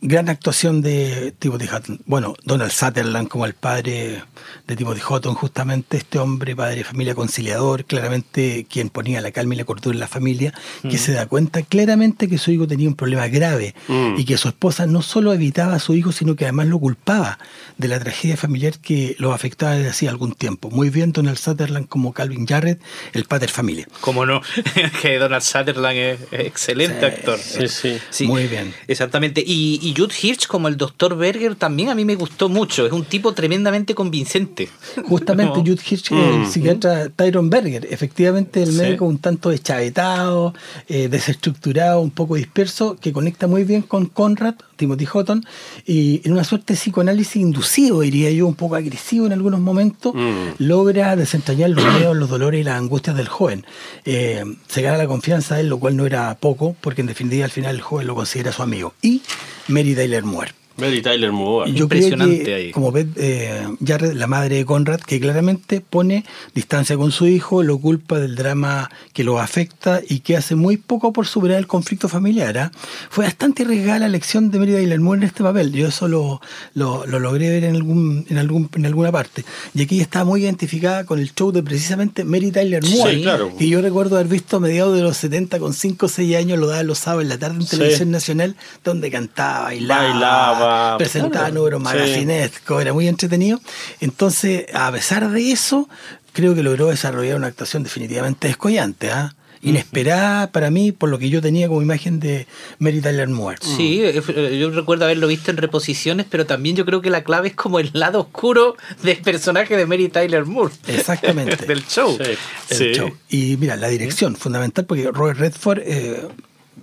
Gran 0.00 0.28
actuación 0.28 0.80
de 0.80 1.34
Timothy 1.40 1.66
Hutton. 1.74 2.00
Bueno, 2.06 2.34
Donald 2.44 2.70
Sutherland 2.70 3.26
como 3.26 3.46
el 3.46 3.54
padre 3.54 4.22
de 4.68 4.76
Timothy 4.76 5.00
Hutton, 5.08 5.34
justamente 5.34 5.96
este 5.96 6.20
hombre, 6.20 6.54
padre 6.54 6.76
de 6.76 6.84
familia 6.84 7.16
conciliador, 7.16 7.84
claramente 7.84 8.64
quien 8.70 8.90
ponía 8.90 9.20
la 9.20 9.32
calma 9.32 9.54
y 9.54 9.56
la 9.56 9.64
cordura 9.64 9.94
en 9.94 10.00
la 10.00 10.06
familia, 10.06 10.54
que 10.88 10.98
se 10.98 11.12
da 11.12 11.26
cuenta 11.26 11.62
claramente 11.62 12.28
que 12.28 12.38
su 12.38 12.52
hijo 12.52 12.68
tenía 12.68 12.86
un 12.88 12.94
problema 12.94 13.26
grave 13.26 13.74
Mm. 13.88 14.14
y 14.18 14.24
que 14.24 14.36
su 14.36 14.46
esposa 14.48 14.86
no 14.86 15.02
solo 15.02 15.32
evitaba 15.32 15.74
a 15.74 15.78
su 15.80 15.94
hijo, 15.94 16.12
sino 16.12 16.36
que 16.36 16.44
además 16.44 16.68
lo 16.68 16.78
culpaba 16.78 17.38
de 17.76 17.88
la 17.88 17.98
tragedia 17.98 18.36
familiar 18.36 18.78
que 18.78 19.16
lo 19.18 19.32
afectaba 19.32 19.72
desde 19.74 19.90
hacía 19.90 20.10
algún 20.10 20.32
tiempo. 20.32 20.70
Muy 20.70 20.90
bien 20.90 21.10
Donald 21.12 21.38
Sutherland 21.38 21.88
como 21.88 22.12
Calvin 22.12 22.46
Jarrett, 22.46 22.80
el 23.14 23.24
padre 23.24 23.48
familia. 23.48 23.88
Como 24.00 24.24
no, 24.26 24.42
que 25.02 25.18
Donald 25.18 25.42
Sutherland 25.42 25.96
es, 25.98 26.20
excelente 26.30 27.00
Sí. 27.00 27.06
actor. 27.06 27.38
Sí, 27.40 27.98
sí. 28.10 28.26
Muy 28.28 28.46
bien. 28.46 28.72
Exactamente. 28.86 29.42
Y, 29.44 29.80
y 29.82 29.87
Jude 29.94 30.14
Hirsch 30.22 30.46
como 30.46 30.68
el 30.68 30.76
Dr. 30.76 31.16
Berger 31.16 31.54
también 31.54 31.88
a 31.88 31.94
mí 31.94 32.04
me 32.04 32.14
gustó 32.14 32.48
mucho. 32.48 32.86
Es 32.86 32.92
un 32.92 33.04
tipo 33.04 33.32
tremendamente 33.32 33.94
convincente. 33.94 34.68
Justamente 35.08 35.58
No. 35.58 35.60
Jude 35.64 35.80
Hirsch, 35.88 36.10
Mm. 36.12 36.16
el 36.42 36.46
psiquiatra 36.46 37.08
Tyron 37.10 37.50
Berger, 37.50 37.86
efectivamente 37.90 38.62
el 38.62 38.72
Sí. 38.72 38.78
médico 38.78 39.04
un 39.06 39.18
tanto 39.18 39.50
deschavetado, 39.50 40.54
eh, 40.88 41.08
desestructurado, 41.08 42.00
un 42.00 42.10
poco 42.10 42.36
disperso, 42.36 42.96
que 43.00 43.12
conecta 43.12 43.46
muy 43.46 43.64
bien 43.64 43.82
con 43.82 44.06
Conrad, 44.06 44.54
Timothy 44.78 45.04
Houghton, 45.04 45.44
y 45.86 46.22
en 46.24 46.32
una 46.32 46.44
suerte 46.44 46.72
de 46.72 46.78
psicoanálisis 46.78 47.36
inducido, 47.36 48.00
diría 48.00 48.30
yo, 48.30 48.46
un 48.46 48.54
poco 48.54 48.76
agresivo 48.76 49.26
en 49.26 49.32
algunos 49.34 49.60
momentos, 49.60 50.14
Mm. 50.14 50.54
logra 50.58 51.14
desentrañar 51.16 51.70
los 51.70 51.84
miedos, 51.84 52.16
los 52.16 52.30
dolores 52.30 52.60
y 52.60 52.64
las 52.64 52.78
angustias 52.78 53.14
del 53.16 53.28
joven. 53.28 53.66
Eh, 54.06 54.42
se 54.68 54.80
gana 54.82 54.96
la 54.96 55.06
confianza 55.06 55.56
de 55.56 55.60
él, 55.62 55.68
lo 55.68 55.78
cual 55.78 55.96
no 55.96 56.06
era 56.06 56.34
poco, 56.40 56.74
porque 56.80 57.02
en 57.02 57.08
definitiva 57.08 57.44
al 57.44 57.50
final 57.50 57.74
el 57.74 57.82
joven 57.82 58.06
lo 58.06 58.14
considera 58.14 58.52
su 58.52 58.62
amigo. 58.62 58.94
Y 59.02 59.20
Mary 59.68 59.94
Tyler 59.94 60.24
Moore. 60.24 60.52
Mary 60.78 61.02
Tyler 61.02 61.32
Moore. 61.32 61.72
Yo 61.72 61.88
creo 61.88 62.02
Impresionante 62.02 62.42
que, 62.44 62.54
ahí. 62.54 62.70
Como 62.70 62.92
ves, 62.92 63.06
eh, 63.16 63.66
Jared, 63.84 64.12
la 64.14 64.26
madre 64.26 64.56
de 64.56 64.64
Conrad, 64.64 65.00
que 65.00 65.18
claramente 65.20 65.80
pone 65.80 66.24
distancia 66.54 66.96
con 66.96 67.10
su 67.12 67.26
hijo, 67.26 67.62
lo 67.62 67.78
culpa 67.78 68.18
del 68.18 68.36
drama 68.36 68.90
que 69.12 69.24
lo 69.24 69.40
afecta 69.40 70.00
y 70.08 70.20
que 70.20 70.36
hace 70.36 70.54
muy 70.54 70.76
poco 70.76 71.12
por 71.12 71.26
superar 71.26 71.58
el 71.58 71.66
conflicto 71.66 72.08
familiar. 72.08 72.56
¿ah? 72.58 72.72
Fue 73.10 73.24
bastante 73.24 73.64
arriesgada 73.64 73.98
la 74.00 74.06
elección 74.06 74.50
de 74.50 74.58
Mary 74.60 74.72
Tyler 74.72 75.00
Moore 75.00 75.18
en 75.22 75.24
este 75.26 75.42
papel. 75.42 75.72
Yo 75.72 75.88
eso 75.88 76.06
lo, 76.08 76.40
lo- 76.74 77.06
lo 77.06 77.18
logré 77.18 77.50
ver 77.50 77.64
en, 77.64 77.74
algún, 77.74 78.24
en, 78.28 78.38
algún, 78.38 78.70
en 78.74 78.86
alguna 78.86 79.10
parte. 79.10 79.44
Y 79.74 79.82
aquí 79.82 80.00
está 80.00 80.24
muy 80.24 80.42
identificada 80.44 81.04
con 81.04 81.18
el 81.18 81.34
show 81.34 81.50
de 81.52 81.62
precisamente 81.62 82.24
Mary 82.24 82.50
Tyler 82.52 82.84
Sí, 82.84 82.96
Moore. 82.96 83.20
claro. 83.22 83.52
Que 83.58 83.68
yo 83.68 83.82
recuerdo 83.82 84.16
haber 84.16 84.28
visto 84.28 84.58
a 84.58 84.60
mediados 84.60 84.94
de 84.96 85.02
los 85.02 85.16
70 85.16 85.58
con 85.58 85.74
5 85.74 86.06
o 86.06 86.08
6 86.08 86.36
años, 86.36 86.58
lo 86.58 86.68
daba 86.68 86.82
los 86.84 86.98
sábados 86.98 87.24
en 87.24 87.28
la 87.30 87.38
tarde 87.38 87.56
en 87.56 87.62
Sí. 87.66 87.76
televisión 87.76 88.10
nacional, 88.12 88.56
donde 88.84 89.10
cantaba, 89.10 89.64
bailaba, 89.64 90.02
Bailaba, 90.10 90.67
presentaba 90.98 91.46
claro. 91.46 91.54
números 91.54 91.80
Sí. 91.80 91.84
magacinescos, 91.84 92.80
era 92.82 92.92
muy 92.92 93.08
entretenido. 93.08 93.60
Entonces, 94.00 94.66
a 94.74 94.90
pesar 94.92 95.30
de 95.30 95.50
eso, 95.52 95.88
creo 96.32 96.54
que 96.54 96.62
logró 96.62 96.88
desarrollar 96.88 97.36
una 97.36 97.46
actuación 97.48 97.82
definitivamente 97.82 98.48
descollante, 98.48 99.10
¿ah? 99.10 99.34
inesperada 99.60 100.52
para 100.52 100.70
mí, 100.70 100.92
por 100.92 101.08
lo 101.08 101.18
que 101.18 101.30
yo 101.30 101.42
tenía 101.42 101.66
como 101.66 101.82
imagen 101.82 102.20
de 102.20 102.46
Mary 102.78 103.00
Tyler 103.00 103.28
Moore. 103.28 103.58
Sí, 103.60 104.00
eh, 104.04 104.56
yo 104.56 104.70
recuerdo 104.70 105.04
haberlo 105.04 105.26
visto 105.26 105.50
en 105.50 105.56
reposiciones, 105.56 106.26
pero 106.30 106.46
también 106.46 106.76
yo 106.76 106.84
creo 106.86 107.00
que 107.02 107.10
la 107.10 107.24
clave 107.24 107.48
es 107.48 107.54
como 107.54 107.80
el 107.80 107.90
lado 107.92 108.20
oscuro 108.20 108.76
del 109.02 109.16
personaje 109.18 109.76
de 109.76 109.84
Mary 109.84 110.08
Tyler 110.10 110.44
Moore. 110.46 110.72
Exactamente. 110.86 111.56
del 111.66 111.84
show. 111.86 112.16
Sí. 112.22 112.30
el 112.70 112.76
Sí. 112.76 112.92
show. 112.94 113.10
Y 113.28 113.56
mira, 113.56 113.74
la 113.74 113.88
dirección, 113.88 114.36
fundamental, 114.36 114.84
porque 114.86 115.10
Robert 115.12 115.40
Redford, 115.40 115.80
eh, 115.84 116.28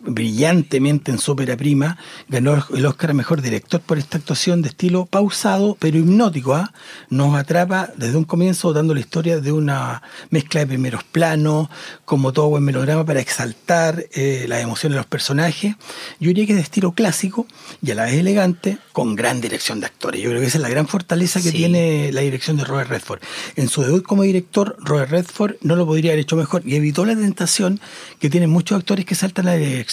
brillantemente 0.03 1.11
en 1.11 1.19
su 1.19 1.31
ópera 1.31 1.55
prima, 1.57 1.97
ganó 2.27 2.63
el 2.73 2.85
Oscar 2.85 3.11
a 3.11 3.13
Mejor 3.13 3.41
Director 3.41 3.81
por 3.81 3.97
esta 3.97 4.17
actuación 4.17 4.61
de 4.61 4.69
estilo 4.69 5.05
pausado, 5.05 5.77
pero 5.79 5.97
hipnótico. 5.97 6.53
¿ah? 6.55 6.73
Nos 7.09 7.35
atrapa 7.35 7.89
desde 7.97 8.17
un 8.17 8.23
comienzo 8.25 8.73
dando 8.73 8.93
la 8.93 8.99
historia 8.99 9.39
de 9.39 9.51
una 9.51 10.01
mezcla 10.29 10.61
de 10.61 10.67
primeros 10.67 11.03
planos, 11.03 11.69
como 12.05 12.33
todo 12.33 12.49
buen 12.49 12.63
melodrama, 12.63 13.05
para 13.05 13.19
exaltar 13.19 14.05
eh, 14.13 14.45
las 14.47 14.61
emociones 14.61 14.95
de 14.95 14.97
los 14.97 15.05
personajes. 15.05 15.75
Yo 16.19 16.27
diría 16.29 16.45
que 16.45 16.51
es 16.53 16.57
de 16.57 16.63
estilo 16.63 16.91
clásico 16.93 17.47
y 17.81 17.91
a 17.91 17.95
la 17.95 18.03
vez 18.05 18.15
elegante, 18.15 18.77
con 18.91 19.15
gran 19.15 19.41
dirección 19.41 19.79
de 19.79 19.85
actores. 19.87 20.21
Yo 20.21 20.29
creo 20.29 20.41
que 20.41 20.47
esa 20.47 20.57
es 20.57 20.61
la 20.61 20.69
gran 20.69 20.87
fortaleza 20.87 21.41
que 21.41 21.51
Sí. 21.51 21.57
tiene 21.57 22.11
la 22.11 22.21
dirección 22.21 22.57
de 22.57 22.63
Robert 22.63 22.89
Redford. 22.89 23.19
En 23.55 23.69
su 23.69 23.81
debut 23.81 24.03
como 24.03 24.23
director, 24.23 24.75
Robert 24.79 25.11
Redford 25.11 25.55
no 25.61 25.75
lo 25.75 25.85
podría 25.85 26.11
haber 26.11 26.21
hecho 26.21 26.35
mejor 26.35 26.61
y 26.65 26.75
evitó 26.75 27.05
la 27.05 27.15
tentación 27.15 27.79
que 28.19 28.29
tienen 28.29 28.49
muchos 28.49 28.77
actores 28.77 29.05
que 29.05 29.15
saltan 29.15 29.47
a 29.47 29.51
la 29.51 29.57
dirección. 29.57 29.84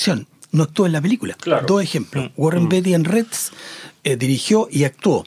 No 0.52 0.64
actuó 0.64 0.84
en 0.84 0.92
la 0.92 1.00
película. 1.00 1.34
Claro. 1.40 1.64
Dos 1.66 1.82
ejemplos. 1.82 2.30
Warren 2.36 2.68
Beatty 2.68 2.92
en 2.92 3.04
Reds 3.04 3.52
eh, 4.04 4.16
dirigió 4.16 4.68
y 4.70 4.84
actuó. 4.84 5.24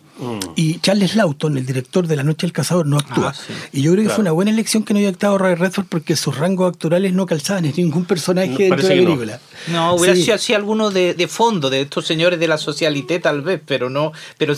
Y 0.55 0.79
Charles 0.79 1.15
Lawton, 1.15 1.57
el 1.57 1.65
director 1.65 2.05
de 2.07 2.15
La 2.15 2.23
Noche 2.23 2.45
del 2.45 2.53
Cazador, 2.53 2.85
no 2.85 2.97
actúa. 2.97 3.29
Ah, 3.29 3.33
sí. 3.33 3.51
Y 3.73 3.81
yo 3.81 3.91
creo 3.91 4.03
que 4.03 4.05
Claro. 4.05 4.15
fue 4.17 4.21
una 4.21 4.31
buena 4.33 4.51
elección 4.51 4.83
que 4.83 4.93
no 4.93 4.99
haya 4.99 5.09
actuado 5.09 5.37
Robert 5.39 5.59
Redford 5.59 5.87
porque 5.89 6.15
sus 6.15 6.37
rangos 6.37 6.69
actorales 6.71 7.11
no 7.13 7.25
calzaban 7.25 7.65
en 7.65 7.73
ningún 7.75 8.05
personaje 8.05 8.69
No, 8.69 8.75
dentro 8.75 8.87
de 8.87 8.95
la 8.95 9.01
no. 9.01 9.07
película. 9.07 9.39
No, 9.71 9.95
hubiera 9.95 10.15
Sí. 10.15 10.21
sido 10.23 10.35
así 10.35 10.53
alguno 10.53 10.91
de, 10.91 11.15
de 11.15 11.27
fondo, 11.27 11.71
de 11.71 11.81
estos 11.81 12.05
señores 12.05 12.39
de 12.39 12.47
la 12.47 12.59
socialité 12.59 13.19
tal 13.19 13.41
vez, 13.41 13.59
pero 13.65 13.89
no, 13.89 14.11
pero 14.37 14.53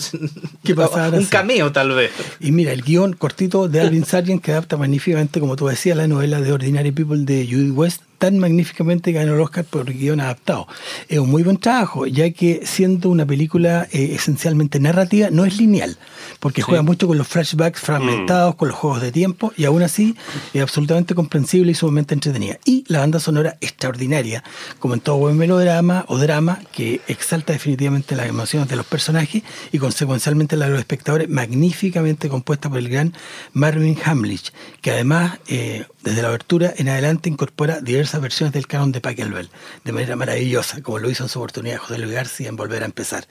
¿Qué 0.62 0.74
pasaba 0.74 1.16
un 1.16 1.24
cameo 1.24 1.72
tal 1.72 1.92
vez. 1.92 2.10
Y 2.40 2.52
mira, 2.52 2.72
el 2.74 2.82
guion 2.82 3.14
cortito 3.14 3.68
de 3.68 3.80
Alvin 3.80 4.04
Sargent 4.04 4.42
que 4.42 4.52
adapta 4.52 4.76
magníficamente, 4.76 5.40
como 5.40 5.56
tú 5.56 5.66
decías, 5.66 5.96
la 5.96 6.06
novela 6.06 6.42
de 6.42 6.52
Ordinary 6.52 6.92
People 6.92 7.24
de 7.24 7.46
Judy 7.50 7.70
West, 7.70 8.02
tan 8.18 8.38
magníficamente 8.38 9.12
ganó 9.12 9.34
el 9.34 9.40
Oscar 9.40 9.64
por 9.64 9.92
guion 9.92 10.20
adaptado. 10.20 10.66
Es 11.08 11.18
un 11.18 11.30
muy 11.30 11.42
buen 11.42 11.56
trabajo, 11.56 12.06
ya 12.06 12.30
que 12.30 12.62
siendo 12.64 13.08
una 13.08 13.24
película 13.24 13.86
eh, 13.92 14.10
esencialmente 14.14 14.80
narrativa, 14.80 15.28
no 15.30 15.44
es 15.44 15.56
lineal, 15.56 15.96
porque 16.40 16.62
juega 16.62 16.82
mucho 16.82 17.06
con 17.06 17.16
los 17.16 17.28
flashbacks 17.28 17.80
fragmentados, 17.80 18.56
con 18.56 18.68
los 18.68 18.76
juegos 18.76 19.00
de 19.00 19.12
tiempo, 19.12 19.52
y 19.56 19.64
aún 19.64 19.82
así 19.82 20.16
es 20.52 20.62
absolutamente 20.62 21.14
comprensible 21.14 21.72
y 21.72 21.74
sumamente 21.74 22.14
entretenida. 22.14 22.58
Y 22.64 22.84
la 22.88 23.00
banda 23.00 23.20
sonora 23.20 23.56
extraordinaria, 23.60 24.42
como 24.78 24.94
en 24.94 25.00
todo 25.00 25.16
buen 25.16 25.36
melodrama 25.36 26.04
o 26.08 26.18
drama, 26.18 26.60
que 26.72 27.00
exalta 27.08 27.52
definitivamente 27.52 28.16
las 28.16 28.26
emociones 28.26 28.68
de 28.68 28.76
los 28.76 28.86
personajes 28.86 29.42
y 29.72 29.78
consecuencialmente 29.78 30.56
la 30.56 30.66
de 30.66 30.72
los 30.72 30.80
espectadores, 30.80 31.28
magníficamente 31.28 32.28
compuesta 32.28 32.68
por 32.68 32.78
el 32.78 32.88
gran 32.88 33.14
Marvin 33.52 33.96
Hamlich, 34.04 34.52
que 34.80 34.90
además, 34.90 35.38
eh, 35.48 35.84
desde 36.02 36.22
la 36.22 36.28
abertura 36.28 36.72
en 36.76 36.88
adelante, 36.88 37.28
incorpora 37.28 37.80
diversas 38.08 38.22
versiones 38.22 38.52
del 38.54 38.66
canon 38.66 38.90
de 38.90 39.00
Pachelbel, 39.02 39.50
de 39.84 39.92
manera 39.92 40.16
maravillosa, 40.16 40.80
como 40.82 40.98
lo 40.98 41.10
hizo 41.10 41.24
en 41.24 41.28
su 41.28 41.38
oportunidad 41.40 41.76
José 41.76 41.98
Luis 41.98 42.14
García 42.14 42.48
en 42.48 42.56
Volver 42.56 42.82
a 42.82 42.86
Empezar. 42.86 43.26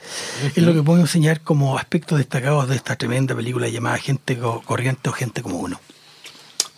Es 0.56 0.62
lo 0.64 0.72
que 0.74 0.84
puedo 0.84 1.00
enseñar 1.00 1.42
como 1.42 1.80
aspectos 1.80 2.20
destacados 2.20 2.70
de 2.70 2.76
esta 2.76 2.96
tremenda 2.96 3.34
película 3.36 3.68
llamada 3.70 3.98
Gente 3.98 4.38
Co- 4.38 4.62
Corriente 4.64 5.10
o 5.10 5.14
Gente 5.14 5.42
como 5.42 5.58
Uno. 5.58 5.80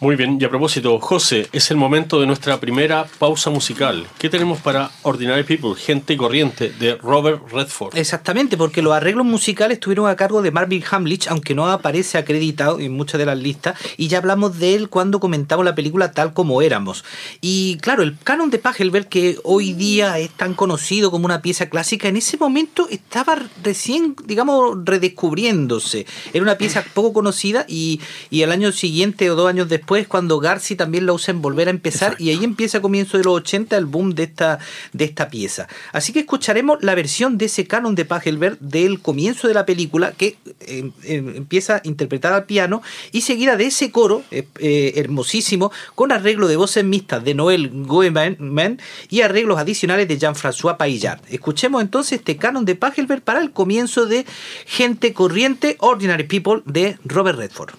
Muy 0.02 0.16
bien, 0.16 0.38
y 0.40 0.46
a 0.46 0.50
propósito, 0.50 0.98
José, 1.02 1.50
es 1.52 1.72
el 1.72 1.78
momento 1.78 2.22
de 2.22 2.26
nuestra 2.26 2.58
primera 2.62 3.06
pausa 3.20 3.50
musical. 3.50 4.08
¿Qué 4.18 4.30
tenemos 4.30 4.60
para 4.60 4.92
Ordinary 5.02 5.44
People, 5.44 5.76
Gente 5.76 6.16
Corriente, 6.16 6.70
de 6.70 6.96
Robert 6.96 7.42
Redford? 7.52 7.98
Exactamente, 7.98 8.56
porque 8.56 8.82
los 8.82 8.94
arreglos 8.94 9.26
musicales 9.26 9.76
estuvieron 9.76 10.08
a 10.08 10.16
cargo 10.16 10.42
de 10.42 10.52
Marvin 10.52 10.82
Hamlich, 10.90 11.28
aunque 11.28 11.54
no 11.54 11.68
aparece 11.68 12.18
acreditado 12.18 12.80
en 12.80 12.94
muchas 12.94 13.20
de 13.20 13.26
las 13.26 13.38
listas, 13.38 13.78
y 13.98 14.08
ya 14.08 14.20
hablamos 14.20 14.58
de 14.58 14.76
él 14.76 14.88
cuando 14.88 15.20
comentamos 15.20 15.66
la 15.66 15.76
película 15.76 16.14
tal 16.14 16.32
como 16.32 16.62
éramos. 16.62 17.04
Y 17.42 17.76
claro, 17.82 18.02
el 18.02 18.18
canon 18.24 18.52
de 18.52 18.60
Pachelbel, 18.60 19.08
que 19.08 19.38
hoy 19.44 19.74
día 19.74 20.18
es 20.18 20.30
tan 20.30 20.54
conocido 20.54 21.12
como 21.12 21.26
una 21.26 21.42
pieza 21.42 21.70
clásica, 21.70 22.08
en 22.08 22.16
ese 22.16 22.38
momento 22.38 22.88
estaba 22.90 23.38
recién, 23.62 24.16
digamos, 24.24 24.78
redescubriéndose. 24.86 26.06
Era 26.32 26.42
una 26.42 26.58
pieza 26.58 26.86
poco 26.94 27.12
conocida 27.12 27.66
y, 27.68 28.00
y 28.30 28.44
el 28.44 28.54
año 28.54 28.72
siguiente 28.72 29.30
o 29.30 29.36
dos 29.36 29.50
años 29.50 29.68
después, 29.68 29.89
cuando 30.08 30.40
Garci 30.40 30.76
también 30.76 31.06
la 31.06 31.14
usa 31.14 31.34
en 31.34 31.42
Volver 31.42 31.68
a 31.68 31.72
Empezar, 31.72 32.16
y 32.20 32.30
ahí 32.30 32.44
empieza 32.44 32.78
a 32.78 32.82
comienzo 32.82 33.18
de 33.18 33.24
los 33.24 33.36
80 33.36 33.78
el 33.78 33.86
boom 33.86 34.14
de 34.14 34.24
esta, 34.24 34.60
de 34.94 35.06
esta 35.06 35.30
pieza. 35.30 35.68
Así 35.92 36.14
que 36.14 36.20
escucharemos 36.20 36.80
la 36.82 36.96
versión 36.96 37.38
de 37.38 37.46
ese 37.46 37.66
canon 37.66 37.96
de 37.96 38.06
Pachelbel 38.06 38.58
del 38.60 39.02
comienzo 39.02 39.48
de 39.48 39.54
la 39.54 39.66
película 39.66 40.12
que 40.12 40.38
eh, 40.62 40.92
eh, 41.04 41.34
empieza 41.36 41.82
interpretada 41.84 42.38
al 42.38 42.46
piano 42.46 42.82
y 43.12 43.22
seguida 43.22 43.56
de 43.58 43.66
ese 43.66 43.92
coro 43.92 44.24
eh, 44.32 44.48
eh, 44.60 44.94
hermosísimo 44.96 45.72
con 45.96 46.12
arreglo 46.12 46.48
de 46.48 46.56
voces 46.56 46.84
mixtas 46.84 47.24
de 47.24 47.34
Noel 47.34 47.70
Goeman 47.86 48.80
y 49.10 49.22
arreglos 49.22 49.58
adicionales 49.58 50.08
de 50.08 50.18
Jean-François 50.18 50.78
Paillard. 50.78 51.22
Escuchemos 51.30 51.82
entonces 51.82 52.20
este 52.20 52.38
canon 52.38 52.66
de 52.66 52.76
Pachelbel 52.76 53.22
para 53.22 53.40
el 53.40 53.52
comienzo 53.52 54.06
de 54.06 54.26
Gente 54.66 55.14
Corriente, 55.14 55.78
Ordinary 55.80 56.24
People 56.24 56.62
de 56.66 56.98
Robert 57.06 57.40
Redford. 57.40 57.74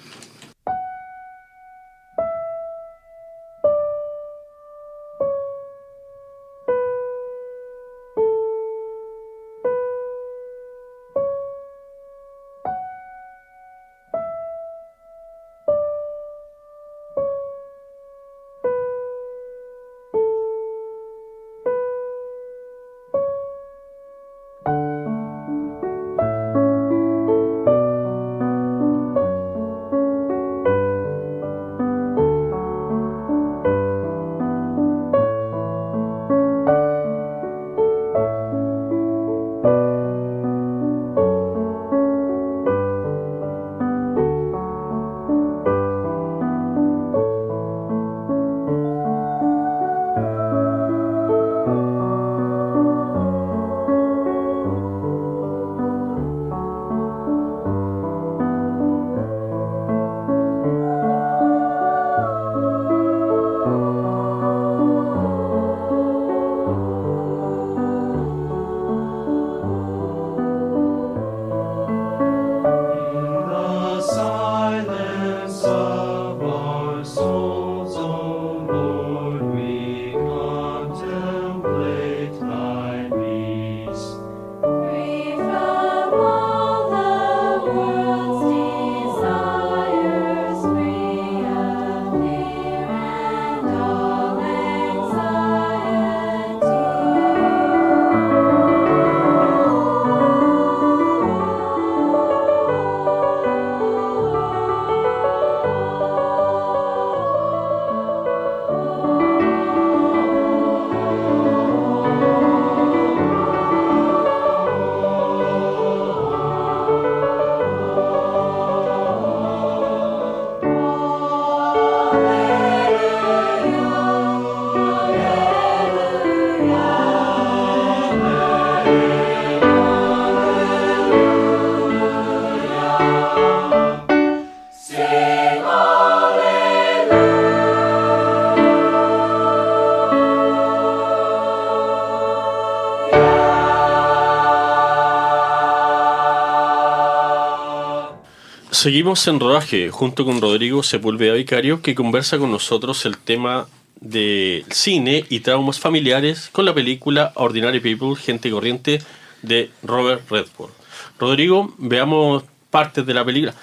Seguimos 148.81 149.29
en 149.29 149.41
rodaje 149.41 149.91
junto 149.91 150.25
con 150.25 150.41
Rodrigo 150.41 150.83
Sepúlveda 150.83 151.35
Vicario 151.35 151.83
que 151.83 151.95
conversa 151.95 152.39
con 152.39 152.51
nosotros 152.51 153.05
el 153.05 153.19
tema 153.19 153.69
del 154.01 154.65
cine 154.71 155.27
y 155.29 155.41
traumas 155.41 155.79
familiares 155.79 156.49
con 156.51 156.65
la 156.65 156.73
película 156.73 157.33
Ordinary 157.35 157.81
People, 157.81 158.17
Gente 158.17 158.51
Corriente 158.51 159.03
de 159.43 159.69
Robert 159.83 160.23
Redford. 160.31 160.71
Rodrigo, 161.19 161.75
veamos 161.77 162.45
partes 162.71 163.05
de 163.05 163.13
la 163.13 163.23
película. 163.23 163.55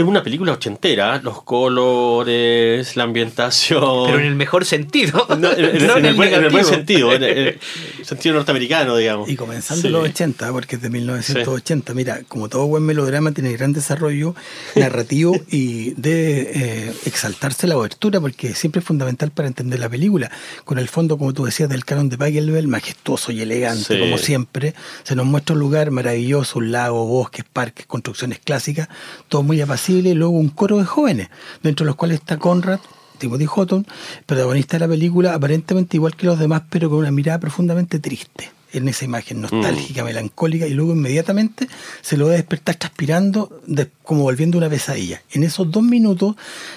Es 0.00 0.06
una 0.06 0.22
película 0.22 0.52
ochentera, 0.52 1.20
los 1.22 1.42
colores, 1.42 2.96
la 2.96 3.04
ambientación. 3.04 4.06
Pero 4.06 4.18
en 4.18 4.26
el 4.26 4.34
mejor 4.34 4.64
sentido. 4.64 5.26
No, 5.38 5.52
en, 5.52 5.64
en, 5.64 5.86
No 5.86 5.96
en 5.98 6.06
el, 6.06 6.14
buen, 6.14 6.28
en 6.32 6.44
el 6.44 6.50
buen 6.50 6.64
negativo. 6.64 6.64
sentido, 6.64 7.12
en 7.12 7.22
el, 7.22 7.38
en 7.38 7.46
el 7.48 7.58
sentido 8.04 8.34
norteamericano, 8.36 8.96
digamos. 8.96 9.28
Y 9.28 9.36
comenzando 9.36 9.82
Sí. 9.82 9.88
los 9.88 10.04
80, 10.08 10.52
porque 10.52 10.76
es 10.76 10.82
de 10.82 10.90
1980, 10.90 11.94
mira, 11.94 12.20
como 12.28 12.48
todo 12.48 12.66
buen 12.66 12.82
melodrama 12.84 13.32
tiene 13.32 13.52
gran 13.52 13.72
desarrollo 13.72 14.34
narrativo 14.76 15.36
y 15.50 15.90
debe 15.96 16.50
eh, 16.54 16.92
exaltarse 17.06 17.66
la 17.66 17.74
abertura 17.74 18.20
porque 18.20 18.54
siempre 18.54 18.80
es 18.80 18.86
fundamental 18.86 19.30
para 19.30 19.48
entender 19.48 19.80
la 19.80 19.88
película. 19.88 20.30
Con 20.64 20.78
el 20.78 20.88
fondo, 20.88 21.18
como 21.18 21.32
tú 21.34 21.44
decías, 21.44 21.68
del 21.68 21.84
canon 21.84 22.08
de 22.08 22.16
Pachelbel, 22.18 22.68
majestuoso 22.68 23.32
y 23.32 23.40
elegante, 23.42 23.94
Sí. 23.94 23.98
como 23.98 24.18
siempre, 24.18 24.74
se 25.04 25.14
nos 25.16 25.26
muestra 25.26 25.54
un 25.54 25.60
lugar 25.60 25.90
maravilloso, 25.90 26.58
un 26.58 26.72
lago, 26.72 27.04
bosques, 27.06 27.44
parques, 27.52 27.86
construcciones 27.86 28.38
clásicas, 28.38 28.88
todo 29.28 29.42
muy 29.42 29.60
apacible 29.60 29.89
luego 29.90 30.30
un 30.30 30.48
coro 30.48 30.78
de 30.78 30.84
jóvenes, 30.84 31.28
dentro 31.62 31.84
de 31.84 31.88
los 31.88 31.96
cuales 31.96 32.20
está 32.20 32.38
Conrad, 32.38 32.80
Timothy 33.18 33.46
Houghton, 33.46 33.86
protagonista 34.26 34.76
de 34.76 34.80
la 34.80 34.88
película, 34.88 35.34
aparentemente 35.34 35.96
igual 35.96 36.16
que 36.16 36.26
los 36.26 36.38
demás, 36.38 36.62
pero 36.70 36.88
con 36.88 36.98
una 36.98 37.10
mirada 37.10 37.38
profundamente 37.38 37.98
triste 37.98 38.50
en 38.72 38.88
esa 38.88 39.04
imagen 39.04 39.40
nostálgica, 39.40 40.04
melancólica, 40.04 40.66
y 40.66 40.74
luego 40.74 40.92
inmediatamente 40.92 41.68
se 42.02 42.16
lo 42.16 42.26
ve 42.26 42.34
despertar 42.36 42.74
transpirando, 42.76 43.60
de- 43.66 43.88
como 44.04 44.22
volviendo 44.22 44.56
a 44.56 44.60
una 44.60 44.68
pesadilla. 44.68 45.22
En 45.32 45.44
esos 45.44 45.70
dos 45.70 45.82
minutos 45.84 46.34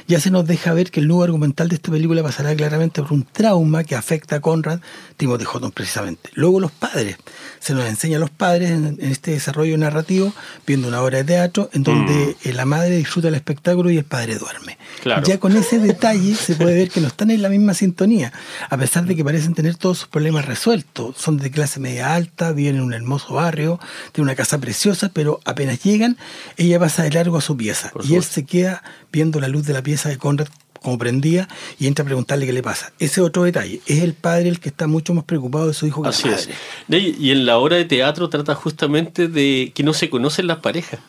ya 0.07 0.19
se 0.19 0.29
nos 0.29 0.45
deja 0.45 0.73
ver 0.73 0.91
que 0.91 0.99
el 0.99 1.07
nuevo 1.07 1.23
argumental 1.23 1.67
de 1.69 1.75
esta 1.75 1.91
película 1.91 2.21
pasará 2.21 2.55
claramente 2.55 3.01
por 3.01 3.11
un 3.13 3.23
trauma 3.23 3.83
que 3.83 3.95
afecta 3.95 4.35
a 4.35 4.39
Conrad, 4.39 4.79
Timothy 5.17 5.45
Houghton 5.45 5.71
precisamente. 5.71 6.29
Luego 6.33 6.59
los 6.59 6.71
padres, 6.71 7.17
se 7.59 7.73
nos 7.73 7.85
enseña 7.87 8.17
a 8.17 8.19
los 8.19 8.29
padres 8.29 8.71
en, 8.71 8.97
en 8.99 9.11
este 9.11 9.31
desarrollo 9.31 9.77
narrativo, 9.77 10.31
viendo 10.67 10.87
una 10.87 11.01
obra 11.01 11.19
de 11.19 11.23
teatro 11.23 11.69
en 11.73 11.83
donde 11.83 12.35
eh, 12.43 12.53
la 12.53 12.65
madre 12.65 12.97
disfruta 12.97 13.29
el 13.29 13.35
espectáculo 13.35 13.89
y 13.89 13.97
el 13.97 14.03
padre 14.05 14.37
duerme. 14.37 14.77
Claro. 15.01 15.23
Ya 15.25 15.39
con 15.39 15.55
ese 15.57 15.79
detalle 15.79 16.35
se 16.35 16.55
puede 16.55 16.75
ver 16.75 16.89
que 16.89 17.01
no 17.01 17.07
están 17.07 17.31
en 17.31 17.41
la 17.41 17.49
misma 17.49 17.73
sintonía, 17.73 18.31
a 18.69 18.77
pesar 18.77 19.05
de 19.05 19.15
que 19.15 19.23
parecen 19.23 19.53
tener 19.55 19.75
todos 19.75 19.99
sus 19.99 20.07
problemas 20.07 20.45
resueltos. 20.45 21.15
Son 21.17 21.37
de 21.37 21.49
clase 21.49 21.79
media 21.83 22.15
alta, 22.15 22.51
viven 22.51 22.77
en 22.77 22.81
un 22.81 22.93
hermoso 22.93 23.35
barrio, 23.35 23.79
tienen 24.11 24.29
una 24.29 24.35
casa 24.35 24.57
preciosa, 24.59 25.11
pero 25.13 25.39
apenas 25.45 25.83
llegan, 25.83 26.17
ella 26.57 26.79
pasa 26.79 27.03
de 27.03 27.11
largo 27.11 27.37
a 27.37 27.41
su 27.41 27.55
pieza 27.55 27.91
Por 27.91 28.03
y 28.05 28.15
él 28.15 28.23
se 28.23 28.43
queda 28.45 28.81
viendo 29.11 29.39
la 29.39 29.47
luz 29.47 29.65
de 29.67 29.73
la 29.73 29.83
pieza 29.83 30.09
de 30.09 30.17
Conrad 30.17 30.47
como 30.81 30.97
prendía 30.97 31.47
y 31.79 31.87
entra 31.87 32.03
a 32.03 32.05
preguntarle 32.05 32.45
qué 32.45 32.51
le 32.51 32.61
pasa. 32.61 32.91
Ese 32.99 33.21
otro 33.21 33.43
detalle. 33.43 33.79
Es 33.85 34.01
el 34.03 34.13
padre 34.13 34.49
el 34.49 34.59
que 34.59 34.67
está 34.67 34.85
mucho 34.85 35.13
más 35.13 35.23
preocupado 35.23 35.67
de 35.69 35.73
su 35.73 35.87
hijo 35.87 36.01
que 36.01 36.09
Así 36.09 36.27
la 36.27 36.35
es. 36.35 36.47
madre. 36.49 36.59
De- 36.89 37.15
Y 37.19 37.31
en 37.31 37.45
la 37.45 37.57
obra 37.57 37.77
de 37.77 37.85
teatro 37.85 38.27
trata 38.27 38.53
justamente 38.53 39.29
de 39.29 39.71
que 39.73 39.81
no 39.83 39.93
se 39.93 40.09
conocen 40.09 40.47
las 40.47 40.57
parejas. 40.57 40.99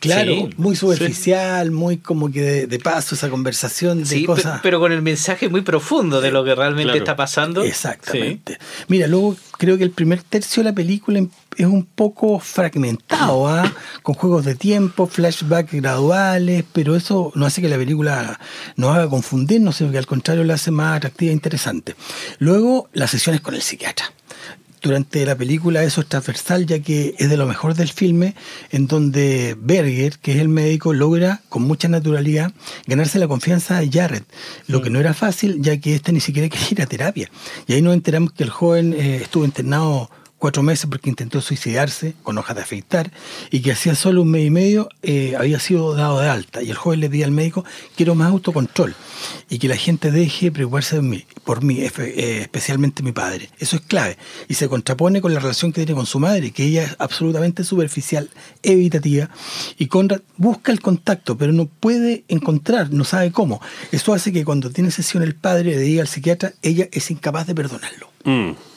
Claro, 0.00 0.32
Sí, 0.32 0.50
muy 0.56 0.76
superficial, 0.76 1.70
muy 1.70 1.96
como 1.98 2.30
que 2.30 2.40
de, 2.42 2.66
de 2.66 2.78
paso 2.78 3.14
esa 3.14 3.28
conversación 3.30 4.00
de 4.00 4.06
Sí, 4.06 4.24
cosas. 4.24 4.60
pero 4.62 4.78
con 4.80 4.92
el 4.92 5.02
mensaje 5.02 5.48
muy 5.48 5.62
profundo 5.62 6.20
de 6.20 6.30
lo 6.30 6.44
que 6.44 6.54
realmente 6.54 6.84
Claro. 6.92 6.98
está 6.98 7.16
pasando. 7.16 7.62
Exactamente. 7.62 8.58
Mira, 8.88 9.06
luego 9.06 9.36
creo 9.58 9.76
que 9.76 9.84
el 9.84 9.90
primer 9.90 10.22
tercio 10.22 10.62
de 10.62 10.70
la 10.70 10.74
película 10.74 11.18
em- 11.18 11.28
es 11.56 11.66
un 11.66 11.84
poco 11.84 12.38
fragmentado, 12.38 13.48
¿ah? 13.48 13.72
con 14.02 14.14
juegos 14.14 14.44
de 14.44 14.54
tiempo, 14.54 15.06
flashbacks 15.08 15.72
graduales, 15.72 16.64
pero 16.72 16.94
eso 16.94 17.32
no 17.34 17.46
hace 17.46 17.60
que 17.60 17.68
la 17.68 17.76
película 17.76 18.38
nos 18.76 18.94
haga 18.96 19.08
confundirnos, 19.08 19.76
sino 19.76 19.90
que 19.90 19.98
al 19.98 20.06
contrario 20.06 20.44
la 20.44 20.54
hace 20.54 20.70
más 20.70 20.98
atractiva 20.98 21.30
e 21.30 21.34
interesante. 21.34 21.96
Luego, 22.38 22.88
las 22.92 23.10
sesiones 23.10 23.40
con 23.40 23.54
el 23.54 23.62
psiquiatra. 23.62 24.12
Durante 24.80 25.24
la 25.26 25.36
película 25.36 25.82
eso 25.82 26.00
es 26.00 26.06
transversal 26.06 26.66
ya 26.66 26.78
que 26.78 27.14
es 27.18 27.28
de 27.28 27.36
lo 27.36 27.46
mejor 27.46 27.74
del 27.74 27.88
filme 27.88 28.34
en 28.70 28.86
donde 28.86 29.56
Berger, 29.58 30.18
que 30.18 30.32
es 30.32 30.38
el 30.38 30.48
médico, 30.48 30.92
logra 30.92 31.40
con 31.48 31.62
mucha 31.62 31.88
naturalidad 31.88 32.52
ganarse 32.86 33.18
la 33.18 33.28
confianza 33.28 33.80
de 33.80 33.90
Jared, 33.90 34.22
lo 34.66 34.82
que 34.82 34.90
no 34.90 35.00
era 35.00 35.14
fácil 35.14 35.60
ya 35.60 35.78
que 35.78 35.94
este 35.94 36.12
ni 36.12 36.20
siquiera 36.20 36.48
quería 36.50 36.68
ir 36.70 36.82
a 36.82 36.86
terapia. 36.86 37.30
Y 37.66 37.72
ahí 37.72 37.82
nos 37.82 37.94
enteramos 37.94 38.32
que 38.32 38.44
el 38.44 38.50
joven 38.50 38.94
eh, 38.94 39.16
estuvo 39.22 39.44
internado 39.44 40.10
cuatro 40.38 40.62
meses 40.62 40.86
porque 40.88 41.10
intentó 41.10 41.40
suicidarse 41.40 42.14
con 42.22 42.38
hojas 42.38 42.56
de 42.56 42.62
afeitar 42.62 43.10
y 43.50 43.60
que 43.60 43.72
hacía 43.72 43.94
solo 43.94 44.22
un 44.22 44.30
mes 44.30 44.46
y 44.46 44.50
medio 44.50 44.88
eh, 45.02 45.34
había 45.36 45.58
sido 45.58 45.94
dado 45.94 46.20
de 46.20 46.28
alta 46.28 46.62
y 46.62 46.70
el 46.70 46.76
joven 46.76 47.00
le 47.00 47.10
pedía 47.10 47.26
al 47.26 47.32
médico 47.32 47.64
quiero 47.96 48.14
más 48.14 48.30
autocontrol 48.30 48.94
y 49.50 49.58
que 49.58 49.68
la 49.68 49.76
gente 49.76 50.10
deje 50.10 50.46
de 50.46 50.52
preocuparse 50.52 51.00
de 51.00 51.26
por 51.44 51.64
mí, 51.64 51.80
eh, 51.80 52.38
especialmente 52.42 53.02
mi 53.02 53.12
padre. 53.12 53.48
Eso 53.58 53.76
es 53.76 53.82
clave 53.82 54.18
y 54.48 54.54
se 54.54 54.68
contrapone 54.68 55.20
con 55.20 55.32
la 55.32 55.40
relación 55.40 55.72
que 55.72 55.84
tiene 55.84 55.96
con 55.96 56.06
su 56.06 56.20
madre, 56.20 56.50
que 56.50 56.64
ella 56.64 56.84
es 56.84 56.96
absolutamente 56.98 57.64
superficial, 57.64 58.30
evitativa 58.62 59.30
y 59.76 59.86
Conrad 59.86 60.20
busca 60.36 60.70
el 60.70 60.80
contacto 60.80 61.36
pero 61.36 61.52
no 61.52 61.66
puede 61.66 62.24
encontrar, 62.28 62.92
no 62.92 63.04
sabe 63.04 63.32
cómo. 63.32 63.60
Eso 63.92 64.12
hace 64.12 64.32
que 64.32 64.44
cuando 64.44 64.70
tiene 64.70 64.90
sesión 64.90 65.22
el 65.22 65.34
padre 65.34 65.70
le 65.70 65.78
diga 65.78 66.02
al 66.02 66.08
psiquiatra, 66.08 66.52
ella 66.62 66.88
es 66.92 67.10
incapaz 67.10 67.46
de 67.46 67.54
perdonarlo. 67.54 68.10
Mm. 68.24 68.67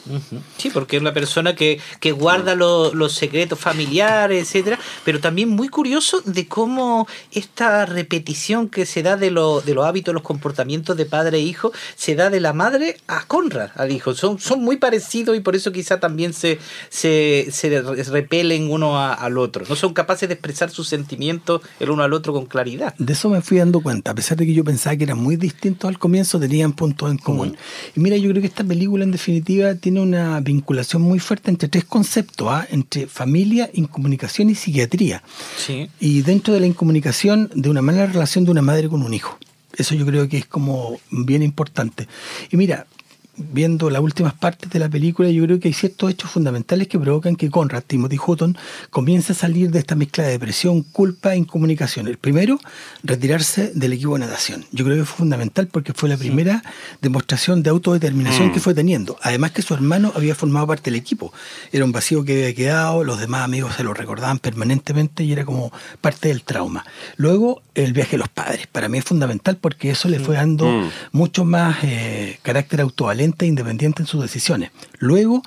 Sí, 0.58 0.70
porque 0.70 0.96
es 0.96 1.00
una 1.02 1.12
persona 1.14 1.54
que, 1.54 1.78
que 2.00 2.12
guarda 2.12 2.54
lo- 2.54 2.92
los 2.94 3.12
secretos 3.12 3.58
familiares, 3.58 4.42
etcétera, 4.48 4.78
pero 5.04 5.20
también 5.20 5.48
muy 5.48 5.68
curioso 5.68 6.20
de 6.24 6.48
cómo 6.48 7.06
esta 7.30 7.86
repetición 7.86 8.68
que 8.68 8.84
se 8.86 9.02
da 9.02 9.16
de, 9.16 9.30
lo- 9.30 9.60
de 9.60 9.74
los 9.74 9.84
hábitos, 9.86 10.12
los 10.14 10.22
comportamientos 10.22 10.96
de 10.96 11.06
padre 11.06 11.38
e 11.38 11.42
hijo, 11.42 11.72
se 11.96 12.14
da 12.14 12.30
de 12.30 12.40
la 12.40 12.52
madre 12.52 12.96
a 13.06 13.24
Conrad, 13.26 13.70
al 13.76 13.92
hijo. 13.92 14.14
Son, 14.14 14.38
son 14.40 14.62
muy 14.62 14.76
parecidos 14.76 15.36
y 15.36 15.40
por 15.40 15.54
eso 15.56 15.70
quizá 15.72 16.00
también 16.00 16.32
se, 16.32 16.58
se, 16.88 17.46
se 17.50 17.80
re- 17.80 18.02
repelen 18.04 18.70
uno 18.70 18.98
a- 18.98 19.14
al 19.14 19.38
otro. 19.38 19.64
No 19.68 19.76
son 19.76 19.94
capaces 19.94 20.28
de 20.28 20.34
expresar 20.34 20.70
sus 20.70 20.88
sentimientos 20.88 21.60
el 21.80 21.90
uno 21.90 22.02
al 22.02 22.12
otro 22.12 22.32
con 22.32 22.46
claridad. 22.46 22.94
De 22.98 23.12
eso 23.12 23.28
me 23.28 23.40
fui 23.42 23.58
dando 23.58 23.80
cuenta, 23.80 24.10
a 24.10 24.14
pesar 24.14 24.36
de 24.36 24.46
que 24.46 24.54
yo 24.54 24.64
pensaba 24.64 24.96
que 24.96 25.04
eran 25.04 25.18
muy 25.18 25.36
distintos 25.36 25.88
al 25.88 25.98
comienzo, 25.98 26.40
tenían 26.40 26.72
puntos 26.72 27.10
en 27.10 27.18
común. 27.18 27.56
Y 27.94 28.00
mira, 28.00 28.16
yo 28.16 28.28
creo 28.30 28.40
que 28.42 28.48
esta 28.48 28.64
película 28.64 29.04
en 29.04 29.12
definitiva 29.12 29.74
tiene 29.74 29.91
una 29.98 30.40
vinculación 30.40 31.02
muy 31.02 31.18
fuerte 31.18 31.50
entre 31.50 31.68
tres 31.68 31.84
conceptos, 31.84 32.48
¿ah? 32.50 32.66
entre 32.70 33.06
familia, 33.06 33.70
incomunicación 33.72 34.50
y 34.50 34.54
psiquiatría. 34.54 35.22
Sí. 35.56 35.88
Y 36.00 36.22
dentro 36.22 36.54
de 36.54 36.60
la 36.60 36.66
incomunicación, 36.66 37.50
de 37.54 37.70
una 37.70 37.82
mala 37.82 38.06
relación 38.06 38.44
de 38.44 38.50
una 38.50 38.62
madre 38.62 38.88
con 38.88 39.02
un 39.02 39.14
hijo. 39.14 39.38
Eso 39.76 39.94
yo 39.94 40.04
creo 40.04 40.28
que 40.28 40.38
es 40.38 40.46
como 40.46 40.98
bien 41.10 41.42
importante. 41.42 42.06
Y 42.50 42.56
mira, 42.56 42.86
viendo 43.36 43.88
las 43.88 44.02
últimas 44.02 44.34
partes 44.34 44.68
de 44.70 44.78
la 44.78 44.88
película, 44.88 45.30
yo 45.30 45.44
creo 45.44 45.58
que 45.58 45.68
hay 45.68 45.74
ciertos 45.74 46.10
hechos 46.10 46.30
fundamentales 46.30 46.86
que 46.88 46.98
provocan 46.98 47.36
que 47.36 47.50
Conrad, 47.50 47.82
Timothy 47.86 48.18
Hutton, 48.24 48.56
comience 48.90 49.32
a 49.32 49.34
salir 49.34 49.70
de 49.70 49.78
esta 49.78 49.94
mezcla 49.94 50.24
de 50.24 50.30
depresión, 50.32 50.82
culpa 50.82 51.32
e 51.34 51.38
incomunicación. 51.38 52.08
El 52.08 52.18
primero, 52.18 52.58
retirarse 53.02 53.72
del 53.74 53.94
equipo 53.94 54.14
de 54.14 54.20
natación. 54.26 54.66
Yo 54.72 54.84
creo 54.84 54.98
que 54.98 55.04
fue 55.04 55.18
fundamental 55.18 55.66
porque 55.68 55.94
fue 55.94 56.08
la 56.08 56.16
primera 56.16 56.62
demostración 57.00 57.62
de 57.62 57.70
autodeterminación 57.70 58.52
que 58.52 58.60
fue 58.60 58.74
teniendo. 58.74 59.16
Además 59.22 59.52
que 59.52 59.62
su 59.62 59.72
hermano 59.72 60.12
había 60.14 60.34
formado 60.34 60.66
parte 60.66 60.90
del 60.90 61.00
equipo. 61.00 61.32
Era 61.72 61.84
un 61.84 61.92
vacío 61.92 62.24
que 62.24 62.32
había 62.34 62.54
quedado, 62.54 63.04
los 63.04 63.18
demás 63.18 63.42
amigos 63.42 63.74
se 63.76 63.84
lo 63.84 63.94
recordaban 63.94 64.38
permanentemente 64.40 65.24
y 65.24 65.32
era 65.32 65.44
como 65.44 65.72
parte 66.00 66.28
del 66.28 66.42
trauma. 66.42 66.84
Luego, 67.16 67.62
el 67.74 67.92
viaje 67.94 68.12
de 68.12 68.18
los 68.18 68.28
padres. 68.28 68.66
Para 68.66 68.88
mí 68.88 68.98
es 68.98 69.04
fundamental 69.04 69.56
porque 69.56 69.90
eso 69.90 70.08
le 70.08 70.18
fue 70.20 70.34
dando 70.36 70.66
Mm. 70.66 70.90
mucho 71.12 71.44
más 71.44 71.78
eh, 71.82 72.38
carácter 72.42 72.80
autovalente 72.80 73.21
e 73.22 73.48
independiente 73.48 74.02
en 74.02 74.06
sus 74.06 74.22
decisiones. 74.22 74.70
Luego, 74.98 75.42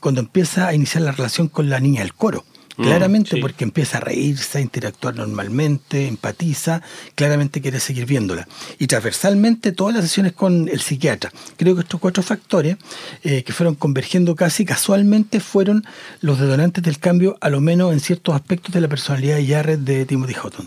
cuando 0.00 0.20
empieza 0.20 0.68
a 0.68 0.74
iniciar 0.74 1.02
la 1.02 1.12
relación 1.12 1.48
con 1.48 1.68
la 1.68 1.80
niña 1.80 2.02
del 2.02 2.14
coro. 2.14 2.44
Mm, 2.76 2.82
Claramente 2.84 3.30
sí. 3.34 3.40
porque 3.40 3.64
empieza 3.64 3.98
a 3.98 4.00
reírse, 4.00 4.58
a 4.58 4.60
interactuar 4.60 5.16
normalmente, 5.16 6.06
empatiza, 6.06 6.80
claramente 7.16 7.60
quiere 7.60 7.80
seguir 7.80 8.06
viéndola. 8.06 8.46
Y 8.78 8.86
transversalmente 8.86 9.72
todas 9.72 9.94
las 9.94 10.04
sesiones 10.04 10.32
con 10.32 10.68
el 10.68 10.80
psiquiatra. 10.80 11.32
Creo 11.56 11.74
que 11.74 11.80
estos 11.80 11.98
cuatro 11.98 12.22
factores 12.22 12.76
eh, 13.24 13.42
que 13.42 13.52
fueron 13.52 13.74
convergiendo 13.74 14.36
casi 14.36 14.64
casualmente 14.64 15.40
fueron 15.40 15.84
los 16.20 16.38
detonantes 16.38 16.84
del 16.84 17.00
cambio, 17.00 17.36
a 17.40 17.50
lo 17.50 17.60
menos 17.60 17.92
en 17.92 17.98
ciertos 17.98 18.36
aspectos 18.36 18.72
de 18.72 18.80
la 18.80 18.88
personalidad 18.88 19.36
de 19.36 19.46
Jared 19.48 19.78
de 19.80 20.06
Timothy 20.06 20.34
Houghton, 20.34 20.66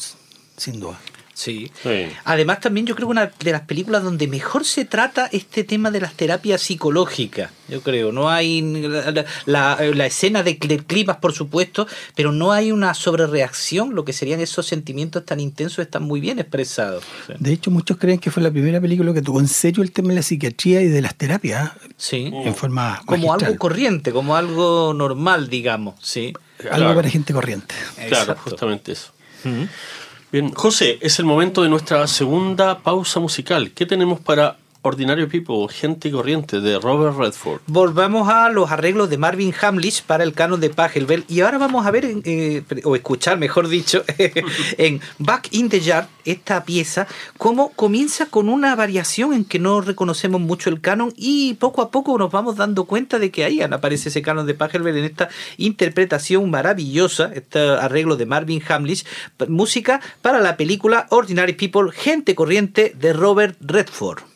sin 0.58 0.82
duda. 0.82 1.00
Sí. 1.42 1.72
Sí. 1.82 2.06
Además, 2.26 2.60
también 2.60 2.86
yo 2.86 2.96
creo 2.96 3.08
que 3.08 3.12
una 3.12 3.32
de 3.40 3.52
las 3.52 3.62
películas 3.62 4.04
donde 4.04 4.28
mejor 4.28 4.64
se 4.66 4.86
trata 4.86 5.28
este 5.32 5.64
tema 5.64 5.90
de 5.90 6.00
las 6.02 6.14
terapias 6.14 6.62
psicológicas. 6.62 7.50
Yo 7.68 7.82
creo, 7.82 8.12
no 8.12 8.30
hay 8.30 8.62
la, 8.62 9.26
la- 9.46 9.78
la 9.82 10.06
escena 10.06 10.44
de, 10.44 10.54
de 10.62 10.78
climas, 10.86 11.18
por 11.18 11.34
supuesto, 11.34 11.88
pero 12.16 12.32
no 12.32 12.52
hay 12.52 12.72
una 12.72 12.94
sobrereacción. 12.94 13.96
Lo 13.96 14.06
que 14.06 14.14
serían 14.14 14.40
esos 14.42 14.66
sentimientos 14.68 15.26
tan 15.26 15.40
intensos 15.40 15.80
están 15.80 16.04
muy 16.04 16.20
bien 16.22 16.38
expresados. 16.40 17.04
Sí. 17.28 17.34
De 17.40 17.54
hecho, 17.54 17.72
muchos 17.72 17.98
creen 17.98 18.20
que 18.20 18.30
fue 18.30 18.44
la 18.44 18.52
primera 18.52 18.80
película 18.80 19.14
que 19.14 19.22
tuvo 19.22 19.40
en 19.40 19.48
serio 19.48 19.82
el 19.84 19.92
tema 19.92 20.10
de 20.10 20.16
la 20.16 20.22
psiquiatría 20.22 20.82
y 20.82 20.88
de 20.90 21.02
las 21.02 21.16
terapias 21.16 21.72
¿eh? 21.86 21.90
Sí. 21.98 22.32
en 22.34 22.54
forma 22.56 23.02
Como 23.06 23.26
magistral. 23.28 23.46
algo 23.52 23.60
corriente, 23.60 24.12
como 24.12 24.36
algo 24.36 24.94
normal, 24.94 25.50
digamos. 25.50 25.96
Sí. 26.02 26.34
Algo 26.60 26.76
Claro. 26.78 26.96
para 26.96 27.10
gente 27.10 27.34
corriente. 27.34 27.74
Claro, 27.96 28.08
Exacto. 28.34 28.42
justamente 28.52 28.92
eso. 28.92 29.12
Bien, 30.32 30.54
José, 30.54 30.98
es 31.02 31.20
el 31.20 31.26
momento 31.26 31.62
de 31.62 31.68
nuestra 31.68 32.08
segunda 32.08 32.80
pausa 32.80 33.20
musical. 33.20 33.72
¿Qué 33.72 33.86
tenemos 33.86 34.22
para 34.22 34.61
Ordinary 34.84 35.28
People, 35.28 35.68
Gente 35.70 36.10
Corriente, 36.10 36.60
de 36.60 36.80
Robert 36.80 37.16
Redford. 37.16 37.62
Volvamos 37.68 38.28
a 38.30 38.50
los 38.50 38.72
arreglos 38.72 39.10
de 39.12 39.18
Marvin 39.18 39.54
Hamlish 39.62 40.04
para 40.04 40.24
el 40.24 40.34
canon 40.34 40.60
de 40.60 40.72
Pachelbel 40.72 41.24
y 41.28 41.42
ahora 41.42 41.60
vamos 41.60 41.86
a 41.86 41.92
ver, 41.92 42.06
eh, 42.06 42.64
o 42.84 42.96
escuchar 42.96 43.38
mejor 43.38 43.68
dicho, 43.68 44.04
en 44.78 45.00
Back 45.20 45.50
in 45.52 45.70
the 45.70 45.80
Yard, 45.82 46.08
esta 46.26 46.64
pieza, 46.66 47.08
cómo 47.38 47.70
comienza 47.74 48.26
con 48.26 48.50
una 48.50 48.76
variación 48.76 49.34
en 49.34 49.46
que 49.46 49.60
no 49.60 49.82
reconocemos 49.82 50.42
mucho 50.42 50.72
el 50.72 50.82
canon 50.82 51.14
y 51.16 51.54
poco 51.56 51.84
a 51.84 51.92
poco 51.92 52.18
nos 52.18 52.32
vamos 52.32 52.56
dando 52.56 52.86
cuenta 52.86 53.20
de 53.20 53.30
que 53.30 53.44
ahí 53.44 53.62
aparece 53.62 54.10
ese 54.10 54.24
canon 54.24 54.48
de 54.48 54.56
Pachelbel 54.56 54.98
en 54.98 55.06
esta 55.06 55.30
interpretación 55.58 56.50
maravillosa, 56.50 57.32
este 57.36 57.60
arreglo 57.60 58.16
de 58.16 58.26
Marvin 58.26 58.64
Hamlish, 58.68 59.06
música 59.48 60.02
para 60.24 60.40
la 60.40 60.58
película 60.58 61.06
Ordinary 61.12 61.54
People, 61.54 61.92
Gente 61.92 62.34
Corriente 62.34 62.96
de 62.98 63.14
Robert 63.14 63.58
Redford. 63.62 64.31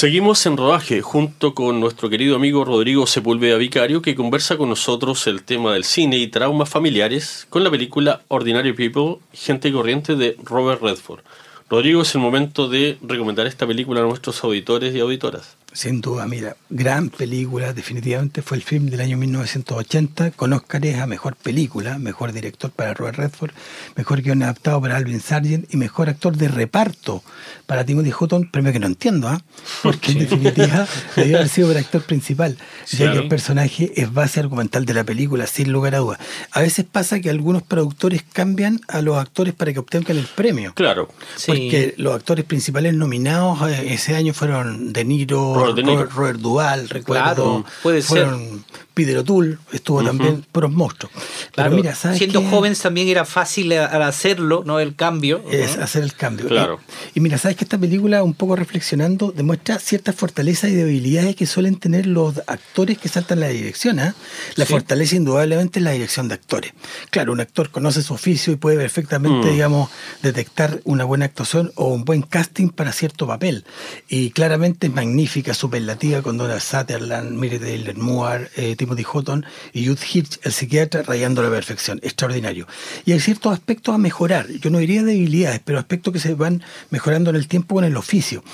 Seguimos 0.00 0.46
en 0.46 0.56
rodaje 0.56 1.02
junto 1.02 1.54
con 1.54 1.78
nuestro 1.78 2.08
querido 2.08 2.34
amigo 2.34 2.64
Rodrigo 2.64 3.06
Sepúlveda 3.06 3.58
Vicario 3.58 4.00
que 4.00 4.14
conversa 4.14 4.56
con 4.56 4.70
nosotros 4.70 5.26
el 5.26 5.42
tema 5.42 5.74
del 5.74 5.84
cine 5.84 6.16
y 6.16 6.28
traumas 6.28 6.70
familiares 6.70 7.46
con 7.50 7.64
la 7.64 7.70
película 7.70 8.22
Ordinary 8.28 8.72
People, 8.72 9.18
Gente 9.34 9.70
Corriente 9.70 10.16
de 10.16 10.38
Robert 10.42 10.80
Redford. 10.80 11.20
Rodrigo, 11.68 12.00
es 12.00 12.14
el 12.14 12.22
momento 12.22 12.66
de 12.66 12.96
recomendar 13.02 13.46
esta 13.46 13.66
película 13.66 14.00
a 14.00 14.04
nuestros 14.04 14.42
auditores 14.42 14.94
y 14.94 15.00
auditoras. 15.00 15.58
Sin 15.72 16.00
duda, 16.00 16.26
mira, 16.26 16.56
gran 16.68 17.10
película, 17.10 17.72
definitivamente 17.72 18.42
fue 18.42 18.56
el 18.56 18.62
film 18.64 18.86
del 18.86 19.00
año 19.00 19.16
1980, 19.16 20.32
con 20.32 20.52
Óscares 20.52 20.98
a 20.98 21.06
Mejor 21.06 21.36
Película, 21.36 21.98
Mejor 21.98 22.32
Director 22.32 22.72
para 22.72 22.92
Robert 22.92 23.18
Redford, 23.18 23.52
Mejor 23.94 24.20
Guión 24.20 24.42
Adaptado 24.42 24.80
para 24.80 24.96
Alvin 24.96 25.20
Sargent 25.20 25.72
y 25.72 25.76
Mejor 25.76 26.08
Actor 26.08 26.36
de 26.36 26.48
Reparto 26.48 27.22
para 27.66 27.84
Timothy 27.84 28.12
Hutton, 28.18 28.50
premio 28.50 28.72
que 28.72 28.80
no 28.80 28.88
entiendo, 28.88 29.28
¿ah? 29.28 29.40
porque 29.82 30.12
en 30.12 30.18
definitiva 30.18 30.88
debió 31.16 31.36
haber 31.36 31.48
sido 31.48 31.70
el 31.70 31.76
actor 31.76 32.02
principal, 32.02 32.58
ya 32.90 33.12
que 33.12 33.18
el 33.18 33.28
personaje 33.28 33.92
es 33.94 34.12
base 34.12 34.40
argumental 34.40 34.84
de 34.84 34.94
la 34.94 35.04
película, 35.04 35.46
sin 35.46 35.70
lugar 35.70 35.94
a 35.94 35.98
dudas. 35.98 36.18
A 36.50 36.62
veces 36.62 36.84
pasa 36.90 37.20
que 37.20 37.30
algunos 37.30 37.62
productores 37.62 38.24
cambian 38.32 38.80
a 38.88 39.02
los 39.02 39.16
actores 39.18 39.54
para 39.54 39.72
que 39.72 39.78
obtengan 39.78 40.16
el 40.16 40.26
premio. 40.26 40.74
Claro. 40.74 41.08
Porque 41.46 41.94
los 41.96 42.14
actores 42.14 42.44
principales 42.44 42.94
nominados 42.94 43.70
eh, 43.70 43.94
ese 43.94 44.16
año 44.16 44.34
fueron 44.34 44.92
De 44.92 45.04
Niro, 45.04 45.59
Robert, 45.60 46.38
Duval, 46.40 46.88
recuerdo. 46.88 47.64
puede 47.82 48.02
fueron 48.02 48.64
Peter 48.94 49.16
O'Toole, 49.18 49.56
estuvo 49.72 50.02
también 50.02 50.44
por 50.52 50.64
los 50.64 50.72
monstruos. 50.72 51.12
Pero 51.54 51.70
mira, 51.70 51.94
Siendo 51.94 52.42
jóvenes 52.42 52.80
también 52.80 53.08
era 53.08 53.24
fácil 53.24 53.72
al 53.72 54.02
hacerlo, 54.02 54.62
¿no? 54.66 54.80
El 54.80 54.94
cambio. 54.94 55.42
Es 55.50 55.78
hacer 55.78 56.02
el 56.02 56.14
cambio. 56.14 56.48
Claro. 56.48 56.80
Y, 57.14 57.20
mira, 57.20 57.38
sabes 57.38 57.56
que 57.56 57.64
esta 57.64 57.78
película, 57.78 58.22
un 58.22 58.34
poco 58.34 58.56
reflexionando, 58.56 59.32
demuestra 59.32 59.78
ciertas 59.78 60.14
fortalezas 60.14 60.70
y 60.70 60.74
debilidades 60.74 61.36
que 61.36 61.46
suelen 61.46 61.76
tener 61.76 62.06
los 62.06 62.42
actores 62.46 62.98
que 62.98 63.08
saltan 63.08 63.40
la 63.40 63.48
dirección. 63.48 64.00
¿ah? 64.00 64.14
La 64.56 64.66
fortaleza 64.66 65.16
indudablemente 65.16 65.78
es 65.78 65.84
la 65.84 65.92
dirección 65.92 66.28
de 66.28 66.34
actores. 66.34 66.72
Claro, 67.10 67.32
un 67.32 67.40
actor 67.40 67.70
conoce 67.70 68.02
su 68.02 68.12
oficio 68.12 68.52
y 68.52 68.56
puede 68.56 68.76
perfectamente, 68.76 69.48
mm. 69.48 69.52
digamos, 69.52 69.90
detectar 70.22 70.80
una 70.84 71.04
buena 71.04 71.24
actuación 71.24 71.72
o 71.76 71.86
un 71.86 72.04
buen 72.04 72.22
casting 72.22 72.68
para 72.68 72.92
cierto 72.92 73.26
papel. 73.26 73.64
Y 74.08 74.30
claramente 74.30 74.88
es 74.88 74.92
magnífica, 74.92 75.49
superlativa 75.54 76.22
con 76.22 76.36
Donald 76.36 76.60
Sutherland, 76.60 77.38
Mire 77.38 77.58
Taylor 77.58 77.96
Moore, 77.96 78.48
eh, 78.56 78.76
Timothy 78.76 79.02
Houghton 79.02 79.44
y 79.72 79.82
Youth 79.84 80.00
Hitch, 80.12 80.38
el 80.42 80.52
psiquiatra, 80.52 81.02
rayando 81.02 81.42
la 81.42 81.50
perfección. 81.50 82.00
Extraordinario. 82.02 82.66
Y 83.04 83.12
hay 83.12 83.20
ciertos 83.20 83.52
aspectos 83.52 83.94
a 83.94 83.98
mejorar. 83.98 84.48
Yo 84.60 84.70
no 84.70 84.78
diría 84.78 85.02
debilidades, 85.02 85.60
pero 85.64 85.78
aspectos 85.78 86.12
que 86.12 86.20
se 86.20 86.34
van 86.34 86.62
mejorando 86.90 87.30
en 87.30 87.36
el 87.36 87.48
tiempo 87.48 87.74
con 87.74 87.84
el 87.84 87.96
oficio. 87.96 88.44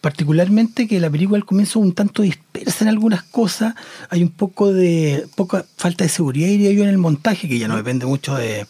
Particularmente 0.00 0.86
que 0.86 1.00
la 1.00 1.10
película 1.10 1.38
al 1.38 1.44
comienzo 1.44 1.78
un 1.78 1.94
tanto 1.94 2.22
dispersa 2.22 2.43
en 2.54 2.88
algunas 2.88 3.22
cosas. 3.22 3.74
Hay 4.10 4.22
un 4.22 4.30
poco 4.30 4.72
de 4.72 5.26
poca 5.34 5.64
falta 5.76 6.04
de 6.04 6.10
seguridad, 6.10 6.48
diría 6.48 6.72
yo, 6.72 6.84
en 6.84 6.90
el 6.90 6.98
montaje, 6.98 7.48
que 7.48 7.58
ya 7.58 7.68
no 7.68 7.76
depende 7.76 8.06
mucho 8.06 8.34
de, 8.36 8.66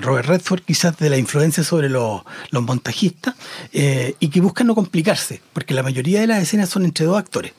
Robert 0.00 0.28
Redford, 0.28 0.62
quizás 0.62 0.98
de 0.98 1.10
la 1.10 1.16
influencia 1.16 1.64
sobre 1.64 1.88
los, 1.88 2.22
montajistas, 2.52 3.34
eh, 3.72 4.14
y 4.20 4.28
que 4.28 4.40
buscan 4.40 4.66
no 4.66 4.74
complicarse, 4.74 5.40
porque 5.52 5.74
la 5.74 5.82
mayoría 5.82 6.20
de 6.20 6.26
las 6.26 6.42
escenas 6.42 6.68
son 6.68 6.84
entre 6.84 7.06
dos 7.06 7.18
actores 7.18 7.52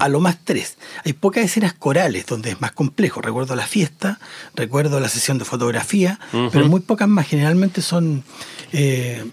a 0.00 0.08
lo 0.08 0.20
más 0.20 0.38
tres. 0.44 0.78
Hay 1.04 1.12
pocas 1.12 1.44
escenas 1.44 1.72
corales 1.72 2.26
donde 2.26 2.50
es 2.50 2.60
más 2.60 2.72
complejo. 2.72 3.20
Recuerdo 3.20 3.54
la 3.54 3.66
fiesta, 3.66 4.18
recuerdo 4.54 5.00
la 5.00 5.08
sesión 5.08 5.38
de 5.38 5.44
fotografía, 5.44 6.18
pero 6.52 6.68
muy 6.68 6.80
pocas 6.80 7.08
más. 7.08 7.28
Generalmente 7.28 7.82
son 7.82 8.24
eh, 8.72 9.24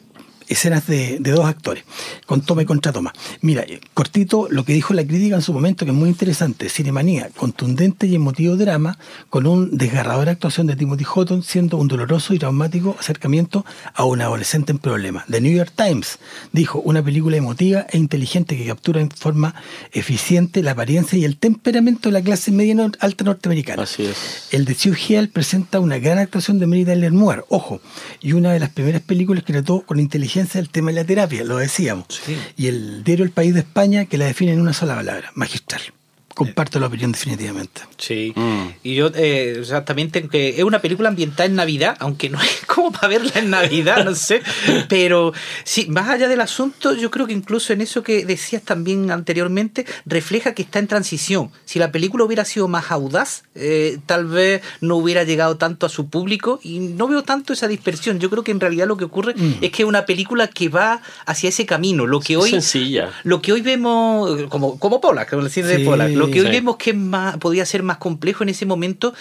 escenas 0.47 0.87
de, 0.87 1.19
dos 1.19 1.45
actores, 1.45 1.83
con 2.25 2.41
toma 2.41 2.63
y 2.63 2.65
contra 2.65 2.91
toma. 2.91 3.13
Mira, 3.41 3.63
eh, 3.63 3.79
cortito 3.93 4.47
lo 4.49 4.63
que 4.65 4.73
dijo 4.73 4.93
la 4.93 5.05
crítica 5.05 5.35
en 5.35 5.41
su 5.41 5.53
momento, 5.53 5.85
que 5.85 5.91
es 5.91 5.97
muy 5.97 6.09
interesante, 6.09 6.69
Cinemanía, 6.69 7.29
contundente 7.35 8.07
y 8.07 8.15
emotivo 8.15 8.55
drama, 8.55 8.97
con 9.29 9.47
un 9.47 9.77
desgarradora 9.77 10.31
actuación 10.31 10.67
de 10.67 10.75
Timothy 10.75 11.03
Houghton, 11.03 11.43
siendo 11.43 11.77
un 11.77 11.87
doloroso 11.87 12.33
y 12.33 12.39
traumático 12.39 12.95
acercamiento 12.99 13.65
a 13.93 14.03
un 14.05 14.21
adolescente 14.21 14.71
en 14.71 14.79
problemas. 14.79 15.25
The 15.27 15.41
New 15.41 15.55
York 15.55 15.71
Times 15.75 16.19
dijo, 16.51 16.79
una 16.79 17.03
película 17.03 17.37
emotiva 17.37 17.85
e 17.89 17.97
inteligente 17.97 18.57
que 18.57 18.65
captura 18.65 19.01
en 19.01 19.09
forma 19.09 19.55
eficiente 19.91 20.63
la 20.63 20.71
apariencia 20.71 21.17
y 21.17 21.25
el 21.25 21.37
temperamento 21.37 22.09
de 22.09 22.13
la 22.13 22.21
clase 22.21 22.51
media 22.51 22.73
alta 22.99 23.23
norteamericana. 23.23 23.83
Así 23.83 24.05
es. 24.05 24.47
El 24.51 24.65
de 24.65 24.73
Hugh 24.73 24.97
Hill 25.07 25.29
presenta 25.29 25.79
una 25.79 25.99
gran 25.99 26.17
actuación 26.17 26.59
de 26.59 26.67
Mary 26.67 26.85
Tyler 26.85 27.11
Moore, 27.11 27.43
ojo, 27.49 27.81
y 28.21 28.33
una 28.33 28.51
de 28.53 28.59
las 28.59 28.69
primeras 28.69 29.01
películas 29.01 29.43
que 29.43 29.53
trató 29.53 29.81
con 29.81 29.99
inteligencia 29.99 30.32
el 30.35 30.69
tema 30.69 30.91
de 30.91 30.95
la 30.95 31.03
terapia, 31.05 31.43
lo 31.43 31.57
decíamos. 31.57 32.21
Y 32.57 32.67
el 32.67 33.03
diario 33.03 33.25
El 33.25 33.31
País 33.31 33.53
de 33.53 33.61
España 33.61 34.05
que 34.05 34.17
la 34.17 34.25
define 34.25 34.53
en 34.53 34.61
una 34.61 34.73
sola 34.73 34.95
palabra, 34.95 35.31
magistral. 35.35 35.81
Comparto 36.33 36.79
la 36.79 36.87
opinión 36.87 37.11
definitivamente. 37.11 37.81
Sí. 37.97 38.33
Mm. 38.35 38.67
Y 38.83 38.95
yo 38.95 39.11
eh, 39.13 39.57
exactamente 39.59 40.27
que 40.27 40.49
es 40.49 40.63
una 40.63 40.79
película 40.79 41.09
ambientada 41.09 41.45
en 41.45 41.55
Navidad, 41.55 41.95
aunque 41.99 42.29
no 42.29 42.41
es 42.41 42.65
como 42.65 42.91
para 42.91 43.07
verla 43.07 43.31
en 43.35 43.49
Navidad, 43.49 44.03
no 44.03 44.15
sé. 44.15 44.41
Pero 44.89 45.33
sí, 45.63 45.87
más 45.89 46.09
allá 46.09 46.27
del 46.27 46.41
asunto, 46.41 46.93
yo 46.93 47.11
creo 47.11 47.27
que 47.27 47.33
incluso 47.33 47.73
en 47.73 47.81
eso 47.81 48.03
que 48.03 48.25
decías 48.25 48.63
también 48.63 49.11
anteriormente, 49.11 49.85
refleja 50.05 50.53
que 50.53 50.63
está 50.63 50.79
en 50.79 50.87
transición. 50.87 51.51
Si 51.65 51.79
la 51.79 51.91
película 51.91 52.23
hubiera 52.23 52.45
sido 52.45 52.67
más 52.67 52.91
audaz, 52.91 53.43
eh, 53.55 53.99
tal 54.05 54.25
vez 54.25 54.61
no 54.81 54.95
hubiera 54.95 55.23
llegado 55.23 55.57
tanto 55.57 55.85
a 55.85 55.89
su 55.89 56.09
público 56.09 56.59
y 56.63 56.79
no 56.79 57.07
veo 57.07 57.23
tanto 57.23 57.53
esa 57.53 57.67
dispersión. 57.67 58.19
Yo 58.19 58.29
creo 58.29 58.43
que 58.43 58.51
en 58.51 58.59
realidad 58.59 58.87
lo 58.87 58.97
que 58.97 59.05
ocurre 59.05 59.35
mm. 59.35 59.55
es 59.61 59.71
que 59.71 59.83
es 59.83 59.87
una 59.87 60.05
película 60.05 60.47
que 60.47 60.69
va 60.69 61.01
hacia 61.25 61.49
ese 61.49 61.65
camino. 61.65 62.07
Lo 62.07 62.19
que 62.19 62.37
hoy, 62.37 62.49
sencilla. 62.49 63.11
Lo 63.23 63.41
que 63.41 63.53
hoy 63.53 63.61
vemos, 63.61 64.43
como, 64.49 64.79
como 64.79 64.99
Pola, 64.99 65.25
como 65.25 65.43
decir 65.43 65.65
de 65.65 65.79
Pola, 65.79 66.07
lo 66.25 66.31
que 66.31 66.41
hoy 66.41 66.49
vemos 66.49 66.77
que 66.77 66.93
más, 66.93 67.37
podía 67.37 67.65
ser 67.65 67.83
más 67.83 67.97
complejo 67.97 68.43
en 68.43 68.49
ese 68.49 68.65
momento, 68.65 69.13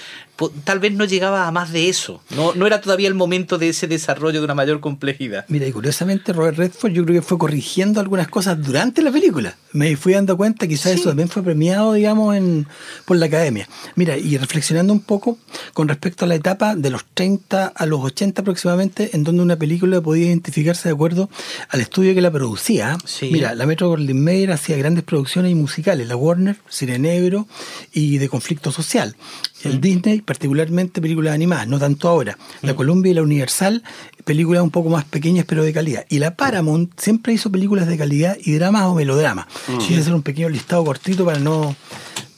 tal 0.51 0.79
vez 0.79 0.93
no 0.93 1.05
llegaba 1.05 1.47
a 1.47 1.51
más 1.53 1.73
de 1.73 1.89
eso. 1.89 2.23
No, 2.31 2.55
no 2.55 2.67
era 2.67 2.81
todavía 2.81 3.09
el 3.09 3.15
momento 3.15 3.59
de 3.59 3.69
ese 3.69 3.87
desarrollo 3.87 4.41
de 4.41 4.45
una 4.45 4.55
mayor 4.55 4.81
complejidad. 4.81 5.45
Mira, 5.49 5.67
y 5.67 5.73
curiosamente 5.73 6.33
Robert 6.33 6.57
Redford 6.57 6.93
yo 6.93 7.05
creo 7.05 7.21
que 7.21 7.27
fue 7.27 7.39
corrigiendo 7.39 8.01
algunas 8.01 8.29
cosas 8.29 8.63
durante 8.63 9.03
la 9.03 9.11
película. 9.11 9.57
Me 9.73 9.97
fui 9.97 10.13
dando 10.13 10.37
cuenta, 10.37 10.67
quizás 10.67 10.93
eso 10.93 11.11
también 11.11 11.29
fue 11.29 11.43
premiado, 11.43 11.93
digamos, 11.95 12.37
en, 12.37 12.67
por 13.05 13.17
la 13.17 13.27
academia. 13.27 13.69
Mira, 13.95 14.17
y 14.17 14.37
reflexionando 14.37 14.93
un 14.93 15.01
poco 15.01 15.39
con 15.73 15.89
respecto 15.89 16.25
a 16.25 16.29
la 16.29 16.35
etapa 16.35 16.75
de 16.75 16.91
los 16.91 17.05
30 17.15 17.73
a 17.75 17.87
los 17.87 18.01
80 18.01 18.43
aproximadamente, 18.43 19.11
en 19.15 19.25
donde 19.25 19.43
una 19.43 19.57
película 19.57 20.01
podía 20.01 20.27
identificarse 20.27 20.89
de 20.89 20.95
acuerdo 20.95 21.31
al 21.69 21.81
estudio 21.81 22.15
que 22.15 22.21
la 22.21 22.31
producía. 22.31 22.97
Mira, 23.23 23.55
la 23.55 23.67
Metro 23.67 23.89
Goldwyn 23.89 24.23
Mayer 24.23 24.53
hacía 24.53 24.77
grandes 24.77 25.05
producciones 25.05 25.53
y 25.53 25.55
musicales, 25.55 26.09
la 26.09 26.17
Warner, 26.17 26.57
Cine 26.69 26.99
Negro 26.99 27.47
y 27.93 28.19
de 28.19 28.29
conflicto 28.29 28.73
social. 28.73 29.17
El 29.65 29.81
Disney, 29.81 30.21
particularmente 30.21 31.01
películas 31.01 31.35
animadas, 31.35 31.69
no 31.69 31.79
tanto 31.79 32.09
ahora. 32.09 32.37
La 32.63 32.75
Columbia 32.75 33.11
y 33.11 33.15
la 33.15 33.23
Universal, 33.23 33.83
películas 34.25 34.63
un 34.63 34.71
poco 34.71 34.89
más 34.89 35.05
pequeñas 35.05 35.45
pero 35.49 35.63
de 35.63 35.73
calidad. 35.73 36.05
Y 36.09 36.19
la 36.19 36.37
Paramount 36.37 36.99
siempre 36.99 37.33
hizo 37.33 37.51
películas 37.51 37.87
de 37.87 37.99
calidad 37.99 38.37
y 38.43 38.53
dramas 38.53 38.85
o 38.85 38.95
melodramas. 38.95 39.47
Quiero 39.87 40.03
hacer 40.03 40.15
un 40.15 40.23
pequeño 40.23 40.49
listado 40.49 40.85
cortito 40.85 41.25
para 41.25 41.39
no 41.39 41.75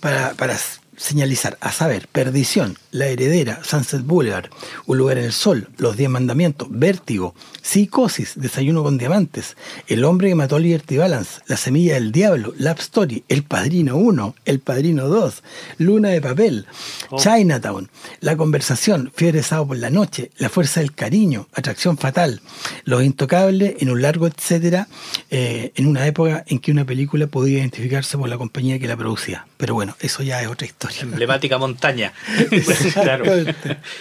para, 0.00 0.34
para 0.34 0.58
señalizar, 0.96 1.58
a 1.60 1.72
saber, 1.72 2.08
Perdición, 2.08 2.78
La 2.90 3.06
Heredera, 3.06 3.60
Sunset 3.64 4.02
Boulevard, 4.02 4.50
Un 4.86 4.98
lugar 4.98 5.18
en 5.18 5.24
el 5.24 5.32
sol, 5.32 5.68
Los 5.76 5.96
Diez 5.96 6.10
Mandamientos, 6.10 6.68
Vértigo, 6.70 7.34
Psicosis, 7.62 8.32
Desayuno 8.36 8.82
con 8.82 8.98
Diamantes, 8.98 9.56
El 9.86 10.04
hombre 10.04 10.28
que 10.28 10.34
mató 10.34 10.56
a 10.56 10.60
Liberty 10.60 10.96
Balance, 10.96 11.40
La 11.46 11.56
Semilla 11.56 11.94
del 11.94 12.12
Diablo, 12.12 12.54
Lap 12.58 12.78
Story, 12.80 13.24
El 13.28 13.42
Padrino 13.44 13.96
1, 13.96 14.34
El 14.44 14.60
Padrino 14.60 15.08
2, 15.08 15.42
Luna 15.78 16.10
de 16.10 16.20
Papel, 16.20 16.66
oh. 17.10 17.18
Chinatown, 17.18 17.90
La 18.20 18.36
Conversación, 18.36 19.12
Fiebre 19.14 19.42
Sábado 19.42 19.68
por 19.68 19.78
la 19.78 19.90
Noche, 19.90 20.30
La 20.38 20.48
Fuerza 20.48 20.80
del 20.80 20.92
Cariño, 20.92 21.48
Atracción 21.54 21.98
Fatal, 21.98 22.40
Los 22.84 23.02
Intocables, 23.02 23.76
en 23.80 23.90
un 23.90 24.02
largo 24.02 24.26
etcétera, 24.26 24.88
eh, 25.30 25.72
en 25.74 25.86
una 25.86 26.06
época 26.06 26.44
en 26.46 26.58
que 26.58 26.72
una 26.72 26.84
película 26.84 27.26
podía 27.26 27.58
identificarse 27.58 28.18
por 28.18 28.28
la 28.28 28.38
compañía 28.38 28.78
que 28.78 28.88
la 28.88 28.96
producía. 28.96 29.46
Pero 29.56 29.74
bueno, 29.74 29.96
eso 30.00 30.22
ya 30.22 30.42
es 30.42 30.48
otra 30.48 30.66
historia. 30.90 31.12
Emblemática 31.12 31.58
montaña. 31.58 32.12
claro. 32.94 33.24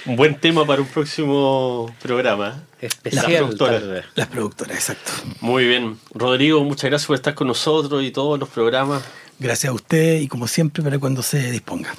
Un 0.06 0.16
buen 0.16 0.36
tema 0.36 0.66
para 0.66 0.82
un 0.82 0.88
próximo 0.88 1.94
programa. 2.02 2.64
Especial. 2.82 3.24
Las 3.24 3.42
productoras. 3.42 4.06
Las 4.16 4.28
productoras, 4.28 4.76
exacto. 4.78 5.12
Muy 5.42 5.66
bien. 5.66 5.98
Rodrigo, 6.14 6.64
muchas 6.64 6.90
gracias 6.90 7.08
por 7.08 7.16
estar 7.16 7.34
con 7.34 7.48
nosotros 7.48 8.04
y 8.04 8.12
todos 8.12 8.40
los 8.40 8.50
programas. 8.50 9.04
Gracias 9.40 9.72
a 9.72 9.74
usted 9.74 10.22
y 10.22 10.28
como 10.28 10.48
siempre 10.48 10.84
para 10.84 11.00
cuando 11.00 11.24
se 11.24 11.52
disponga. 11.52 11.94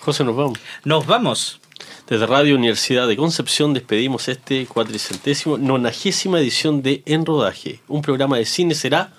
José, 0.00 0.24
nos 0.24 0.36
vamos. 0.36 0.58
Nos 0.84 1.06
vamos. 1.06 1.60
Desde 2.06 2.26
Radio 2.26 2.56
Universidad 2.56 3.08
de 3.08 3.16
Concepción 3.16 3.72
despedimos 3.72 4.28
este 4.28 4.66
cuatricentésimo, 4.66 5.56
nonagésima 5.56 6.38
edición 6.38 6.82
de 6.82 7.02
En 7.06 7.24
Rodaje. 7.24 7.80
Un 7.88 8.02
programa 8.02 8.36
de 8.36 8.44
cine 8.44 8.74
será 8.74 9.14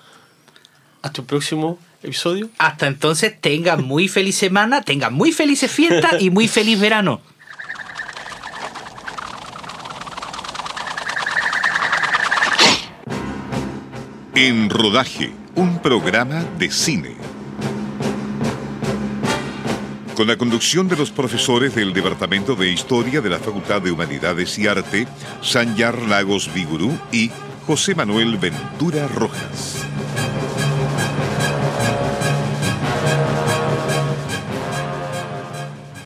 hasta 1.02 1.20
el 1.20 1.26
próximo 1.26 1.78
episodio. 2.06 2.48
Hasta 2.58 2.86
entonces, 2.86 3.34
tengan 3.40 3.84
muy 3.84 4.08
feliz 4.08 4.36
semana, 4.36 4.82
tengan 4.82 5.12
muy 5.12 5.32
felices 5.32 5.70
fiestas 5.70 6.20
y 6.20 6.30
muy 6.30 6.48
feliz 6.48 6.80
verano. 6.80 7.20
En 14.34 14.68
Rodaje, 14.68 15.32
un 15.54 15.80
programa 15.80 16.44
de 16.58 16.70
cine. 16.70 17.16
Con 20.14 20.26
la 20.26 20.36
conducción 20.36 20.88
de 20.88 20.96
los 20.96 21.10
profesores 21.10 21.74
del 21.74 21.92
Departamento 21.92 22.54
de 22.54 22.70
Historia 22.70 23.20
de 23.20 23.30
la 23.30 23.38
Facultad 23.38 23.82
de 23.82 23.90
Humanidades 23.90 24.58
y 24.58 24.66
Arte, 24.66 25.06
Sanyar 25.42 26.00
Lagos 26.02 26.52
Vigurú 26.54 26.98
y 27.12 27.30
José 27.66 27.94
Manuel 27.94 28.38
Ventura 28.38 29.08
Rojas. 29.08 29.84